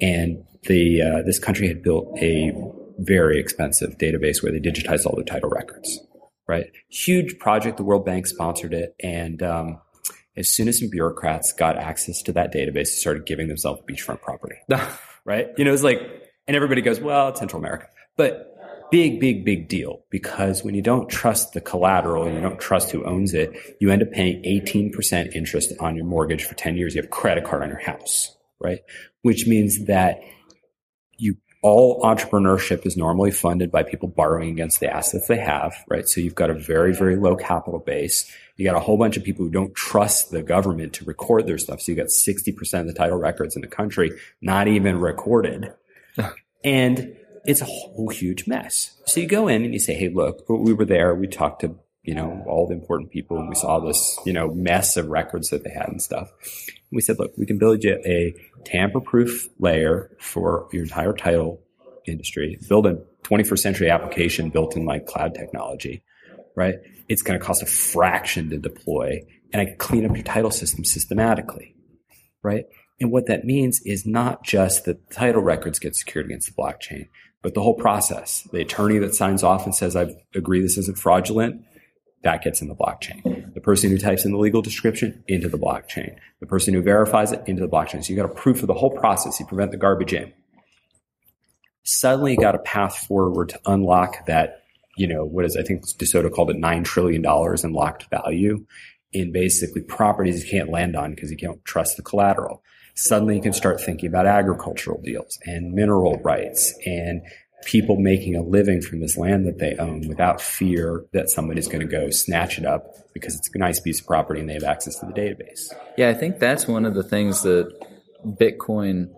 and 0.00 0.44
the 0.64 1.02
uh, 1.02 1.22
this 1.24 1.38
country 1.38 1.68
had 1.68 1.82
built 1.82 2.18
a 2.20 2.52
very 2.98 3.40
expensive 3.40 3.96
database 3.98 4.42
where 4.42 4.52
they 4.52 4.58
digitized 4.58 5.06
all 5.06 5.16
the 5.16 5.24
title 5.24 5.50
records. 5.50 6.00
Right, 6.48 6.66
huge 6.88 7.38
project. 7.38 7.76
The 7.76 7.84
World 7.84 8.04
Bank 8.04 8.26
sponsored 8.26 8.74
it, 8.74 8.94
and 9.02 9.42
um, 9.42 9.80
as 10.36 10.48
soon 10.48 10.68
as 10.68 10.80
some 10.80 10.90
bureaucrats 10.90 11.52
got 11.52 11.78
access 11.78 12.20
to 12.22 12.32
that 12.32 12.52
database, 12.52 12.74
they 12.74 12.84
started 12.84 13.24
giving 13.24 13.48
themselves 13.48 13.80
beachfront 13.88 14.20
property. 14.20 14.56
right, 15.24 15.48
you 15.56 15.64
know, 15.64 15.72
it's 15.72 15.82
like, 15.82 16.00
and 16.46 16.56
everybody 16.56 16.82
goes, 16.82 17.00
"Well, 17.00 17.28
it's 17.28 17.38
Central 17.38 17.60
America," 17.60 17.86
but 18.16 18.51
big, 18.92 19.18
big, 19.18 19.42
big 19.42 19.68
deal 19.68 20.04
because 20.10 20.62
when 20.62 20.74
you 20.74 20.82
don't 20.82 21.08
trust 21.08 21.54
the 21.54 21.62
collateral 21.62 22.24
and 22.24 22.34
you 22.34 22.42
don't 22.42 22.60
trust 22.60 22.90
who 22.90 23.02
owns 23.04 23.32
it, 23.32 23.50
you 23.80 23.90
end 23.90 24.02
up 24.02 24.12
paying 24.12 24.42
18% 24.42 25.34
interest 25.34 25.72
on 25.80 25.96
your 25.96 26.04
mortgage 26.04 26.44
for 26.44 26.54
10 26.54 26.76
years. 26.76 26.94
You 26.94 27.00
have 27.00 27.06
a 27.06 27.08
credit 27.08 27.42
card 27.44 27.62
on 27.62 27.70
your 27.70 27.80
house, 27.80 28.36
right? 28.60 28.80
Which 29.22 29.46
means 29.46 29.86
that 29.86 30.20
you 31.16 31.38
all 31.62 32.02
entrepreneurship 32.02 32.84
is 32.84 32.94
normally 32.94 33.30
funded 33.30 33.70
by 33.70 33.82
people 33.82 34.08
borrowing 34.08 34.50
against 34.50 34.78
the 34.78 34.94
assets 34.94 35.26
they 35.26 35.38
have, 35.38 35.74
right? 35.88 36.06
So 36.06 36.20
you've 36.20 36.34
got 36.34 36.50
a 36.50 36.54
very, 36.54 36.92
very 36.92 37.16
low 37.16 37.34
capital 37.34 37.80
base. 37.80 38.30
You 38.56 38.66
got 38.66 38.76
a 38.76 38.80
whole 38.80 38.98
bunch 38.98 39.16
of 39.16 39.24
people 39.24 39.46
who 39.46 39.50
don't 39.50 39.74
trust 39.74 40.32
the 40.32 40.42
government 40.42 40.92
to 40.94 41.06
record 41.06 41.46
their 41.46 41.56
stuff. 41.56 41.80
So 41.80 41.92
you 41.92 41.96
got 41.96 42.08
60% 42.08 42.80
of 42.80 42.86
the 42.86 42.92
title 42.92 43.16
records 43.16 43.56
in 43.56 43.62
the 43.62 43.68
country 43.68 44.10
not 44.42 44.68
even 44.68 45.00
recorded. 45.00 45.72
and 46.64 47.16
it's 47.44 47.60
a 47.60 47.66
whole 47.66 48.08
huge 48.08 48.46
mess. 48.46 48.92
So 49.06 49.20
you 49.20 49.26
go 49.26 49.48
in 49.48 49.64
and 49.64 49.72
you 49.72 49.80
say, 49.80 49.94
Hey, 49.94 50.08
look, 50.08 50.48
we 50.48 50.72
were 50.72 50.84
there. 50.84 51.14
We 51.14 51.26
talked 51.26 51.62
to, 51.62 51.74
you 52.02 52.14
know, 52.14 52.42
all 52.46 52.66
the 52.66 52.74
important 52.74 53.10
people 53.10 53.38
and 53.38 53.48
we 53.48 53.54
saw 53.54 53.80
this, 53.80 54.18
you 54.24 54.32
know, 54.32 54.48
mess 54.52 54.96
of 54.96 55.08
records 55.08 55.50
that 55.50 55.64
they 55.64 55.70
had 55.70 55.88
and 55.88 56.02
stuff. 56.02 56.30
And 56.66 56.96
we 56.96 57.00
said, 57.00 57.18
look, 57.18 57.32
we 57.36 57.46
can 57.46 57.58
build 57.58 57.84
you 57.84 58.00
a 58.04 58.34
tamper 58.64 59.00
proof 59.00 59.48
layer 59.58 60.10
for 60.18 60.68
your 60.72 60.84
entire 60.84 61.12
title 61.12 61.60
industry, 62.06 62.58
build 62.68 62.86
a 62.86 62.98
21st 63.24 63.58
century 63.58 63.90
application 63.90 64.50
built 64.50 64.76
in 64.76 64.84
like 64.84 65.06
cloud 65.06 65.34
technology, 65.34 66.02
right? 66.56 66.76
It's 67.08 67.22
going 67.22 67.38
to 67.38 67.44
cost 67.44 67.62
a 67.62 67.66
fraction 67.66 68.50
to 68.50 68.58
deploy 68.58 69.20
and 69.52 69.60
I 69.60 69.66
can 69.66 69.76
clean 69.76 70.06
up 70.06 70.16
your 70.16 70.24
title 70.24 70.50
system 70.50 70.84
systematically, 70.84 71.74
right? 72.42 72.64
And 73.00 73.10
what 73.10 73.26
that 73.26 73.44
means 73.44 73.80
is 73.84 74.06
not 74.06 74.44
just 74.44 74.84
that 74.84 75.10
title 75.10 75.42
records 75.42 75.78
get 75.78 75.94
secured 75.94 76.26
against 76.26 76.48
the 76.48 76.54
blockchain, 76.54 77.08
but 77.42 77.54
the 77.54 77.62
whole 77.62 77.74
process. 77.74 78.48
The 78.52 78.60
attorney 78.60 78.98
that 78.98 79.14
signs 79.14 79.42
off 79.42 79.64
and 79.64 79.74
says, 79.74 79.96
I 79.96 80.14
agree 80.34 80.60
this 80.60 80.78
isn't 80.78 80.98
fraudulent, 80.98 81.64
that 82.22 82.42
gets 82.42 82.62
in 82.62 82.68
the 82.68 82.74
blockchain. 82.74 83.52
The 83.52 83.60
person 83.60 83.90
who 83.90 83.98
types 83.98 84.24
in 84.24 84.30
the 84.30 84.38
legal 84.38 84.62
description 84.62 85.24
into 85.26 85.48
the 85.48 85.58
blockchain. 85.58 86.16
The 86.40 86.46
person 86.46 86.72
who 86.72 86.80
verifies 86.80 87.32
it 87.32 87.42
into 87.46 87.60
the 87.60 87.68
blockchain. 87.68 88.04
So 88.04 88.12
you 88.12 88.16
got 88.16 88.30
a 88.30 88.34
proof 88.34 88.62
of 88.62 88.68
the 88.68 88.74
whole 88.74 88.96
process. 88.96 89.40
You 89.40 89.46
prevent 89.46 89.72
the 89.72 89.76
garbage 89.76 90.12
in. 90.12 90.32
Suddenly 91.82 92.32
you 92.32 92.38
got 92.38 92.54
a 92.54 92.60
path 92.60 92.96
forward 92.96 93.48
to 93.48 93.60
unlock 93.66 94.26
that, 94.26 94.62
you 94.96 95.08
know, 95.08 95.24
what 95.24 95.44
is, 95.44 95.56
I 95.56 95.62
think 95.62 95.84
DeSoto 95.84 96.32
called 96.32 96.50
it 96.50 96.56
$9 96.56 96.84
trillion 96.84 97.24
in 97.24 97.72
locked 97.72 98.08
value 98.08 98.64
in 99.12 99.32
basically 99.32 99.82
properties 99.82 100.44
you 100.44 100.50
can't 100.50 100.70
land 100.70 100.94
on 100.94 101.14
because 101.14 101.32
you 101.32 101.36
can't 101.36 101.62
trust 101.64 101.96
the 101.96 102.02
collateral 102.02 102.62
suddenly 102.94 103.36
you 103.36 103.42
can 103.42 103.52
start 103.52 103.80
thinking 103.80 104.08
about 104.08 104.26
agricultural 104.26 105.00
deals 105.02 105.38
and 105.44 105.72
mineral 105.72 106.18
rights 106.18 106.74
and 106.84 107.22
people 107.64 107.96
making 107.96 108.34
a 108.34 108.42
living 108.42 108.82
from 108.82 109.00
this 109.00 109.16
land 109.16 109.46
that 109.46 109.58
they 109.58 109.76
own 109.76 110.08
without 110.08 110.40
fear 110.40 111.04
that 111.12 111.30
somebody's 111.30 111.68
going 111.68 111.80
to 111.80 111.86
go 111.86 112.10
snatch 112.10 112.58
it 112.58 112.66
up 112.66 112.86
because 113.14 113.36
it's 113.36 113.48
a 113.54 113.58
nice 113.58 113.78
piece 113.78 114.00
of 114.00 114.06
property 114.06 114.40
and 114.40 114.48
they 114.48 114.54
have 114.54 114.64
access 114.64 114.98
to 114.98 115.06
the 115.06 115.12
database. 115.12 115.72
Yeah, 115.96 116.08
I 116.08 116.14
think 116.14 116.38
that's 116.38 116.66
one 116.66 116.84
of 116.84 116.94
the 116.94 117.04
things 117.04 117.42
that 117.42 117.72
Bitcoin 118.26 119.10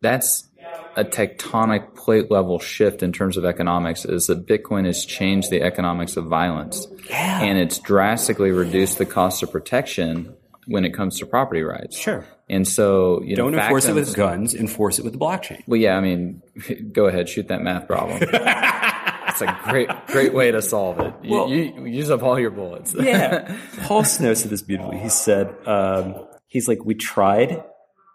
that's 0.00 0.48
a 0.96 1.04
tectonic 1.04 1.94
plate 1.94 2.30
level 2.30 2.58
shift 2.58 3.02
in 3.02 3.12
terms 3.12 3.36
of 3.36 3.44
economics 3.44 4.04
is 4.04 4.26
that 4.26 4.46
Bitcoin 4.46 4.84
has 4.84 5.04
changed 5.04 5.50
the 5.50 5.62
economics 5.62 6.16
of 6.16 6.26
violence. 6.26 6.86
Yeah. 7.08 7.42
And 7.42 7.58
it's 7.58 7.78
drastically 7.78 8.50
reduced 8.50 8.98
the 8.98 9.06
cost 9.06 9.42
of 9.42 9.52
protection 9.52 10.34
when 10.68 10.84
it 10.84 10.90
comes 10.94 11.18
to 11.18 11.26
property 11.26 11.62
rights. 11.62 11.96
Sure. 11.98 12.24
And 12.48 12.66
so, 12.68 13.22
you 13.22 13.34
Don't 13.36 13.52
know, 13.52 13.58
enforce 13.58 13.86
it 13.86 13.94
with 13.94 14.14
guns, 14.14 14.54
enforce 14.54 14.98
it 14.98 15.04
with 15.04 15.12
the 15.14 15.18
blockchain. 15.18 15.62
Well, 15.66 15.80
yeah, 15.80 15.96
I 15.96 16.00
mean, 16.00 16.42
go 16.92 17.06
ahead, 17.06 17.28
shoot 17.28 17.48
that 17.48 17.62
math 17.62 17.86
problem. 17.86 18.22
It's 19.30 19.42
a 19.42 19.60
great, 19.70 19.88
great 20.08 20.34
way 20.34 20.50
to 20.50 20.60
solve 20.60 20.98
it. 20.98 21.14
You, 21.22 21.30
Well- 21.30 21.48
you, 21.48 21.62
you 21.62 21.84
use 21.84 22.10
up 22.10 22.22
all 22.24 22.40
your 22.40 22.50
bullets. 22.50 22.92
Yeah. 22.98 23.56
Paul 23.82 24.02
Snow 24.02 24.34
said 24.34 24.50
this 24.50 24.62
beautifully. 24.62 24.98
He 24.98 25.10
said, 25.10 25.54
um, 25.64 26.26
he's 26.48 26.66
like, 26.66 26.84
we 26.84 26.94
tried 26.94 27.62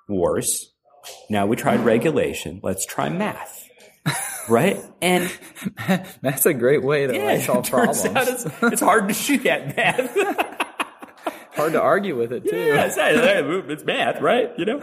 wars. 0.09 0.73
Now 1.29 1.45
we 1.45 1.55
tried 1.55 1.79
regulation. 1.81 2.59
Let's 2.61 2.85
try 2.85 3.07
math. 3.07 3.69
Right? 4.49 4.83
And 5.01 5.31
That's 6.21 6.45
a 6.45 6.53
great 6.53 6.83
way 6.83 7.07
to 7.07 7.15
yeah, 7.15 7.23
like, 7.25 7.41
solve 7.43 7.69
problems. 7.69 8.03
it's, 8.03 8.45
it's 8.63 8.81
hard 8.81 9.07
to 9.07 9.13
shoot 9.13 9.45
at 9.45 9.77
math. 9.77 10.62
Hard 11.55 11.73
to 11.73 11.81
argue 11.81 12.17
with 12.17 12.31
it 12.31 12.47
too. 12.49 12.57
yeah, 12.57 12.85
it's, 12.85 12.95
it's 12.97 13.83
math, 13.83 14.21
right? 14.21 14.51
You 14.57 14.65
know? 14.65 14.81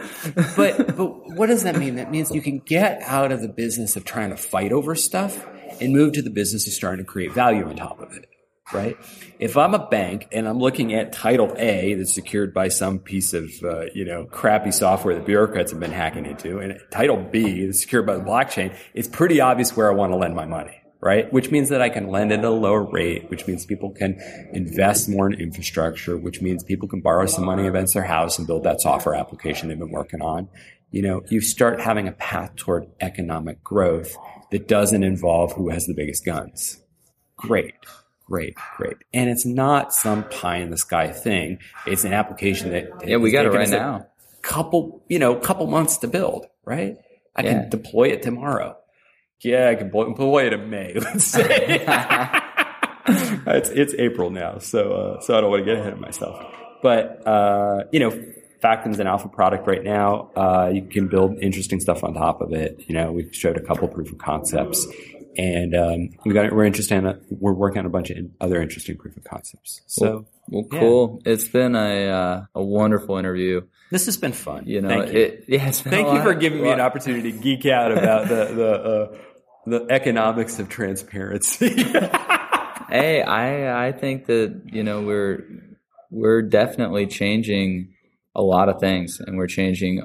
But, 0.55 0.95
but 0.95 1.35
what 1.35 1.47
does 1.47 1.63
that 1.63 1.75
mean? 1.77 1.95
That 1.95 2.11
means 2.11 2.31
you 2.31 2.41
can 2.41 2.59
get 2.59 3.01
out 3.03 3.31
of 3.31 3.41
the 3.41 3.49
business 3.49 3.95
of 3.95 4.05
trying 4.05 4.29
to 4.29 4.37
fight 4.37 4.71
over 4.71 4.95
stuff 4.95 5.45
and 5.81 5.93
move 5.93 6.13
to 6.13 6.21
the 6.21 6.29
business 6.29 6.67
of 6.67 6.73
starting 6.73 7.05
to 7.05 7.09
create 7.09 7.33
value 7.33 7.67
on 7.67 7.75
top 7.75 7.99
of 7.99 8.13
it. 8.13 8.27
Right? 8.73 8.95
If 9.37 9.57
I'm 9.57 9.73
a 9.73 9.85
bank 9.85 10.29
and 10.31 10.47
I'm 10.47 10.59
looking 10.59 10.93
at 10.93 11.11
Title 11.11 11.53
A 11.57 11.95
that's 11.95 12.13
secured 12.13 12.53
by 12.53 12.69
some 12.69 12.99
piece 12.99 13.33
of, 13.33 13.51
uh, 13.63 13.87
you 13.93 14.05
know, 14.05 14.23
crappy 14.23 14.71
software 14.71 15.15
that 15.15 15.25
bureaucrats 15.25 15.71
have 15.71 15.79
been 15.81 15.91
hacking 15.91 16.25
into, 16.25 16.59
and 16.59 16.79
Title 16.89 17.17
B 17.17 17.63
is 17.63 17.81
secured 17.81 18.05
by 18.05 18.15
the 18.15 18.23
blockchain, 18.23 18.73
it's 18.93 19.09
pretty 19.09 19.41
obvious 19.41 19.75
where 19.75 19.91
I 19.91 19.93
want 19.93 20.13
to 20.13 20.15
lend 20.15 20.35
my 20.35 20.45
money. 20.45 20.80
Right? 21.03 21.33
Which 21.33 21.49
means 21.49 21.69
that 21.69 21.81
I 21.81 21.89
can 21.89 22.09
lend 22.09 22.31
at 22.31 22.43
a 22.43 22.51
lower 22.51 22.83
rate, 22.83 23.27
which 23.31 23.47
means 23.47 23.65
people 23.65 23.89
can 23.89 24.19
invest 24.53 25.09
more 25.09 25.25
in 25.25 25.39
infrastructure, 25.39 26.15
which 26.15 26.41
means 26.41 26.63
people 26.63 26.87
can 26.87 27.01
borrow 27.01 27.25
some 27.25 27.43
money 27.43 27.67
against 27.67 27.95
their 27.95 28.03
house 28.03 28.37
and 28.37 28.45
build 28.45 28.63
that 28.65 28.81
software 28.81 29.15
application 29.15 29.69
they've 29.69 29.79
been 29.79 29.89
working 29.89 30.21
on. 30.21 30.47
You 30.91 31.01
know, 31.01 31.23
you 31.29 31.41
start 31.41 31.81
having 31.81 32.07
a 32.07 32.11
path 32.11 32.55
toward 32.55 32.85
economic 32.99 33.63
growth 33.63 34.15
that 34.51 34.67
doesn't 34.67 35.03
involve 35.03 35.53
who 35.53 35.69
has 35.69 35.87
the 35.87 35.95
biggest 35.95 36.23
guns. 36.23 36.79
Great. 37.35 37.73
Great, 38.27 38.55
great. 38.77 38.97
And 39.13 39.29
it's 39.29 39.45
not 39.45 39.93
some 39.93 40.23
pie 40.29 40.57
in 40.57 40.69
the 40.69 40.77
sky 40.77 41.11
thing. 41.11 41.57
It's 41.85 42.03
an 42.05 42.13
application 42.13 42.69
that 42.71 43.07
Yeah, 43.07 43.17
we 43.17 43.31
got 43.31 43.45
it 43.45 43.51
right 43.51 43.67
now. 43.69 44.07
Couple, 44.41 45.03
you 45.09 45.19
know, 45.19 45.35
couple 45.35 45.67
months 45.67 45.97
to 45.97 46.07
build, 46.07 46.45
right? 46.63 46.97
I 47.35 47.41
Yeah. 47.43 47.53
can 47.53 47.69
deploy 47.69 48.09
it 48.09 48.21
tomorrow. 48.21 48.77
Yeah, 49.43 49.69
I 49.69 49.75
can 49.75 49.87
deploy 49.87 50.05
deploy 50.09 50.47
it 50.47 50.53
in 50.53 50.69
May, 50.69 50.93
let's 50.95 51.25
say. 51.25 51.83
it's 53.07 53.69
it's 53.69 53.93
April 53.95 54.29
now, 54.29 54.59
so 54.59 54.93
uh, 54.93 55.21
so 55.21 55.37
I 55.37 55.41
don't 55.41 55.49
want 55.49 55.65
to 55.65 55.65
get 55.65 55.79
ahead 55.79 55.93
of 55.93 55.99
myself. 55.99 56.39
But 56.83 57.25
uh, 57.27 57.83
you 57.91 57.99
know, 57.99 58.11
Factom's 58.61 58.99
an 58.99 59.07
alpha 59.07 59.27
product 59.29 59.67
right 59.67 59.83
now. 59.83 60.29
Uh, 60.35 60.69
you 60.73 60.83
can 60.83 61.07
build 61.07 61.39
interesting 61.41 61.79
stuff 61.79 62.03
on 62.03 62.13
top 62.13 62.41
of 62.41 62.53
it. 62.53 62.83
You 62.87 62.93
know, 62.95 63.11
we 63.11 63.31
showed 63.33 63.57
a 63.57 63.61
couple 63.61 63.87
proof 63.87 64.11
of 64.11 64.19
concepts, 64.19 64.85
and 65.37 65.75
um, 65.75 66.09
we 66.25 66.33
got 66.33 66.51
we're 66.53 66.65
interested 66.65 67.03
in 67.03 67.21
we're 67.31 67.53
working 67.53 67.79
on 67.79 67.85
a 67.85 67.89
bunch 67.89 68.11
of 68.11 68.17
in- 68.17 68.33
other 68.39 68.61
interesting 68.61 68.97
proof 68.97 69.17
of 69.17 69.23
concepts. 69.23 69.81
So 69.87 70.25
Well, 70.47 70.67
Yeah. 70.71 70.79
cool. 70.79 71.21
It's 71.25 71.47
been 71.47 71.75
a 71.75 72.07
uh, 72.09 72.41
a 72.53 72.63
wonderful 72.63 73.17
interview. 73.17 73.61
this 73.89 74.05
has 74.05 74.17
been 74.17 74.33
fun. 74.33 74.65
You 74.67 74.81
know, 74.81 74.89
Thank 74.89 75.13
you. 75.13 75.19
it 75.19 75.45
yeah. 75.47 75.67
It's 75.67 75.81
been 75.81 75.93
a 75.93 75.95
Thank 75.95 76.07
you 76.09 76.13
lot- 76.19 76.23
for 76.23 76.33
giving 76.35 76.61
me 76.61 76.69
an 76.69 76.79
opportunity 76.81 77.31
to 77.31 77.37
geek 77.39 77.65
out 77.65 77.91
about 77.91 78.27
the 78.27 78.45
the 78.53 78.71
uh, 78.71 79.17
the 79.65 79.85
economics 79.89 80.59
of 80.59 80.69
transparency. 80.69 81.85
Hey, 82.91 83.21
I 83.21 83.87
I 83.87 83.91
think 83.93 84.25
that 84.25 84.63
you 84.65 84.83
know 84.83 85.01
we're 85.01 85.45
we're 86.09 86.41
definitely 86.41 87.07
changing 87.07 87.93
a 88.35 88.41
lot 88.41 88.67
of 88.67 88.81
things, 88.81 89.21
and 89.25 89.37
we're 89.37 89.47
changing 89.47 90.01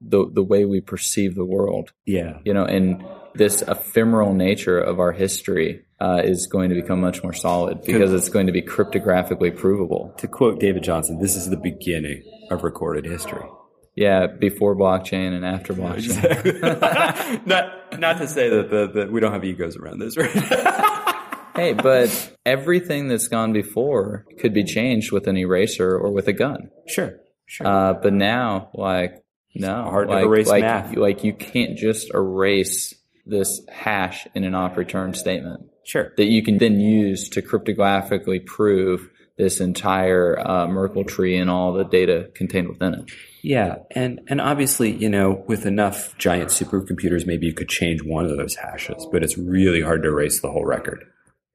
the 0.00 0.26
the 0.32 0.42
way 0.42 0.64
we 0.64 0.80
perceive 0.80 1.34
the 1.34 1.44
world. 1.44 1.92
yeah. 2.06 2.38
You 2.44 2.54
know, 2.54 2.64
and 2.64 3.04
this 3.34 3.60
ephemeral 3.60 4.32
nature 4.32 4.78
of 4.78 4.98
our 4.98 5.12
history 5.12 5.84
uh, 6.00 6.22
is 6.24 6.46
going 6.46 6.70
to 6.70 6.74
become 6.74 7.02
much 7.02 7.22
more 7.22 7.34
solid 7.34 7.82
because 7.82 8.14
it's 8.14 8.30
going 8.30 8.46
to 8.46 8.52
be 8.52 8.62
cryptographically 8.62 9.54
provable. 9.54 10.14
To 10.16 10.26
quote 10.26 10.58
David 10.58 10.84
Johnston, 10.84 11.18
this 11.20 11.36
is 11.36 11.50
the 11.50 11.58
beginning 11.58 12.22
of 12.50 12.64
recorded 12.64 13.04
history. 13.04 13.44
Yeah, 13.96 14.26
before 14.26 14.76
blockchain 14.76 15.32
and 15.34 15.44
after 15.44 15.72
blockchain. 15.72 17.46
not 17.46 17.98
not 17.98 18.18
to 18.18 18.28
say 18.28 18.50
that 18.50 18.70
the, 18.70 18.88
that 18.94 19.10
we 19.10 19.20
don't 19.20 19.32
have 19.32 19.42
egos 19.44 19.76
around 19.76 19.98
this, 19.98 20.16
right? 20.16 20.30
Hey, 21.56 21.72
but 21.72 22.36
everything 22.44 23.08
that's 23.08 23.28
gone 23.28 23.54
before 23.54 24.26
could 24.40 24.52
be 24.52 24.62
changed 24.62 25.10
with 25.10 25.26
an 25.26 25.38
eraser 25.38 25.96
or 25.96 26.10
with 26.12 26.28
a 26.28 26.34
gun. 26.34 26.68
sure, 26.86 27.14
sure. 27.46 27.66
Uh, 27.66 27.94
but 27.94 28.12
now, 28.12 28.68
like, 28.74 29.24
no, 29.54 29.84
hard 29.84 30.10
to 30.10 30.18
erase 30.18 30.48
like, 30.48 30.60
math. 30.60 30.92
you- 30.92 31.00
Like, 31.00 31.24
you 31.24 31.32
can't 31.32 31.78
just 31.78 32.12
erase 32.12 32.94
this 33.24 33.62
hash 33.72 34.26
in 34.34 34.44
an 34.44 34.54
op 34.54 34.76
return 34.76 35.14
statement 35.14 35.70
sure. 35.82 36.12
that 36.18 36.26
you 36.26 36.42
can 36.42 36.58
then 36.58 36.78
use 36.78 37.30
to 37.30 37.40
cryptographically 37.40 38.44
prove 38.44 39.08
this 39.38 39.58
entire 39.58 40.38
uh, 40.38 40.66
Merkle 40.66 41.04
tree 41.04 41.38
and 41.38 41.48
all 41.48 41.72
the 41.72 41.84
data 41.84 42.28
contained 42.34 42.68
within 42.68 42.92
it. 42.94 43.10
Yeah, 43.46 43.76
and 43.92 44.22
and 44.26 44.40
obviously, 44.40 44.90
you 44.90 45.08
know, 45.08 45.44
with 45.46 45.66
enough 45.66 46.18
giant 46.18 46.48
supercomputers, 46.48 47.28
maybe 47.28 47.46
you 47.46 47.54
could 47.54 47.68
change 47.68 48.02
one 48.02 48.24
of 48.24 48.36
those 48.36 48.56
hashes, 48.56 49.06
but 49.12 49.22
it's 49.22 49.38
really 49.38 49.80
hard 49.80 50.02
to 50.02 50.08
erase 50.08 50.40
the 50.40 50.50
whole 50.50 50.64
record, 50.64 51.04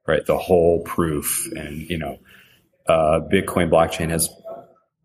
right? 0.08 0.26
The 0.26 0.38
whole 0.38 0.84
proof, 0.84 1.52
and 1.54 1.82
you 1.90 1.98
know, 1.98 2.18
uh, 2.88 3.20
Bitcoin 3.30 3.70
blockchain 3.70 4.10
has 4.10 4.30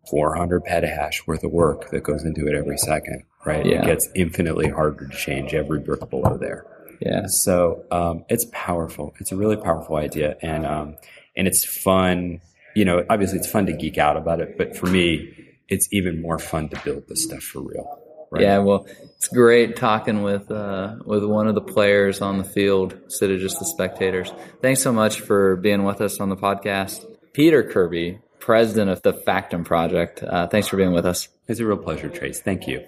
400 0.09 0.63
petahash 0.63 1.27
worth 1.27 1.43
of 1.43 1.51
work 1.51 1.89
that 1.89 2.03
goes 2.03 2.23
into 2.23 2.47
it 2.47 2.55
every 2.55 2.77
second, 2.77 3.23
right? 3.45 3.65
Yeah. 3.65 3.81
It 3.81 3.85
gets 3.85 4.07
infinitely 4.15 4.69
harder 4.69 5.09
to 5.09 5.13
change 5.13 5.53
every 5.53 5.81
brick 5.81 6.09
below 6.09 6.37
there. 6.37 6.65
Yeah. 7.01 7.25
So 7.27 7.83
um, 7.91 8.23
it's 8.29 8.45
powerful. 8.53 9.13
It's 9.19 9.33
a 9.33 9.35
really 9.35 9.57
powerful 9.57 9.97
idea, 9.97 10.37
and 10.41 10.65
um, 10.65 10.95
and 11.35 11.49
it's 11.49 11.65
fun. 11.65 12.39
You 12.75 12.85
know, 12.85 13.05
obviously 13.09 13.39
it's 13.39 13.51
fun 13.51 13.65
to 13.65 13.73
geek 13.73 13.97
out 13.97 14.15
about 14.15 14.39
it, 14.39 14.57
but 14.57 14.73
for 14.73 14.85
me, 14.85 15.33
it's 15.69 15.87
even 15.91 16.21
more 16.21 16.39
fun 16.39 16.69
to 16.69 16.81
build 16.83 17.07
this 17.07 17.23
stuff 17.23 17.43
for 17.43 17.61
real. 17.61 17.99
Right? 18.29 18.43
Yeah, 18.43 18.57
well, 18.59 18.85
it's 19.15 19.29
great 19.29 19.77
talking 19.77 20.21
with 20.21 20.51
uh, 20.51 20.97
with 21.05 21.23
one 21.23 21.47
of 21.47 21.55
the 21.55 21.61
players 21.61 22.21
on 22.21 22.37
the 22.37 22.43
field 22.43 22.93
instead 23.05 23.31
of 23.31 23.39
just 23.39 23.57
the 23.59 23.65
spectators. 23.65 24.33
Thanks 24.61 24.81
so 24.81 24.91
much 24.91 25.21
for 25.21 25.55
being 25.55 25.83
with 25.83 26.01
us 26.01 26.19
on 26.19 26.27
the 26.29 26.35
podcast, 26.35 27.05
Peter 27.33 27.63
Kirby, 27.63 28.19
president 28.39 28.89
of 28.89 29.01
the 29.01 29.13
Factom 29.13 29.63
Project. 29.63 30.23
Uh, 30.23 30.47
thanks 30.47 30.67
for 30.67 30.75
being 30.77 30.91
with 30.91 31.05
us. 31.05 31.29
It's 31.47 31.61
a 31.61 31.65
real 31.65 31.77
pleasure, 31.77 32.09
Trace. 32.09 32.41
Thank 32.41 32.67
you. 32.67 32.83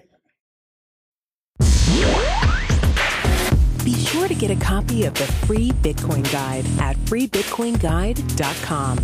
Be 3.84 3.94
sure 3.94 4.28
to 4.28 4.36
get 4.36 4.52
a 4.52 4.58
copy 4.58 5.06
of 5.06 5.14
the 5.14 5.26
free 5.48 5.72
Bitcoin 5.72 6.30
Guide 6.32 6.66
at 6.80 6.98
freebitcoinguide.com. 6.98 8.98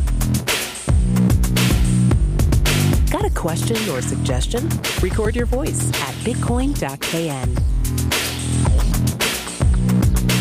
Got 3.16 3.24
a 3.24 3.30
question 3.30 3.78
or 3.92 4.02
suggestion? 4.02 4.70
Record 5.02 5.38
your 5.38 5.46
voice 5.46 5.88
at 6.02 6.14
bitcoin.kn. 6.26 7.56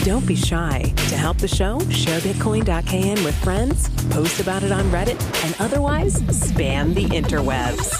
Don't 0.04 0.26
be 0.26 0.34
shy. 0.34 0.92
To 0.96 1.16
help 1.16 1.38
the 1.38 1.46
show, 1.46 1.78
share 1.88 2.18
bitcoin.kn 2.18 3.24
with 3.24 3.36
friends, 3.44 3.90
post 4.12 4.40
about 4.40 4.64
it 4.64 4.72
on 4.72 4.82
Reddit, 4.86 5.22
and 5.44 5.54
otherwise 5.60 6.16
spam 6.22 6.96
the 6.96 7.04
interwebs. 7.04 7.92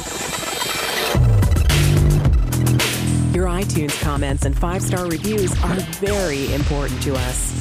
Your 3.33 3.47
iTunes 3.47 4.03
comments 4.03 4.45
and 4.45 4.59
five 4.59 4.83
star 4.83 5.07
reviews 5.07 5.53
are 5.63 5.77
very 6.03 6.53
important 6.53 7.01
to 7.05 7.15
us 7.15 7.55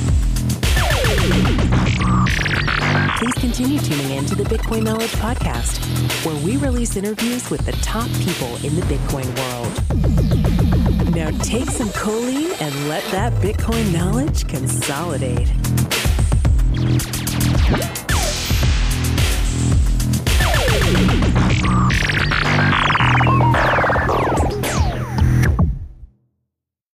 please 3.24 3.34
continue 3.36 3.80
tuning 3.80 4.12
in 4.18 4.26
to 4.26 4.36
the 4.36 4.44
Bitcoin 4.44 4.84
Knowledge 4.84 5.12
Podcast, 5.12 5.80
where 6.26 6.36
we 6.44 6.58
release 6.58 6.98
interviews 6.98 7.50
with 7.50 7.66
the 7.66 7.72
top 7.74 8.10
people 8.20 8.54
in 8.66 8.76
the 8.76 8.82
Bitcoin 8.82 9.24
world. 9.40 11.16
Now 11.16 11.30
take 11.42 11.70
some 11.70 11.88
choline 11.90 12.62
and 12.62 12.90
let 12.90 13.02
that 13.12 13.32
Bitcoin 13.36 13.94
knowledge 13.94 14.46
consolidate. 14.50 15.48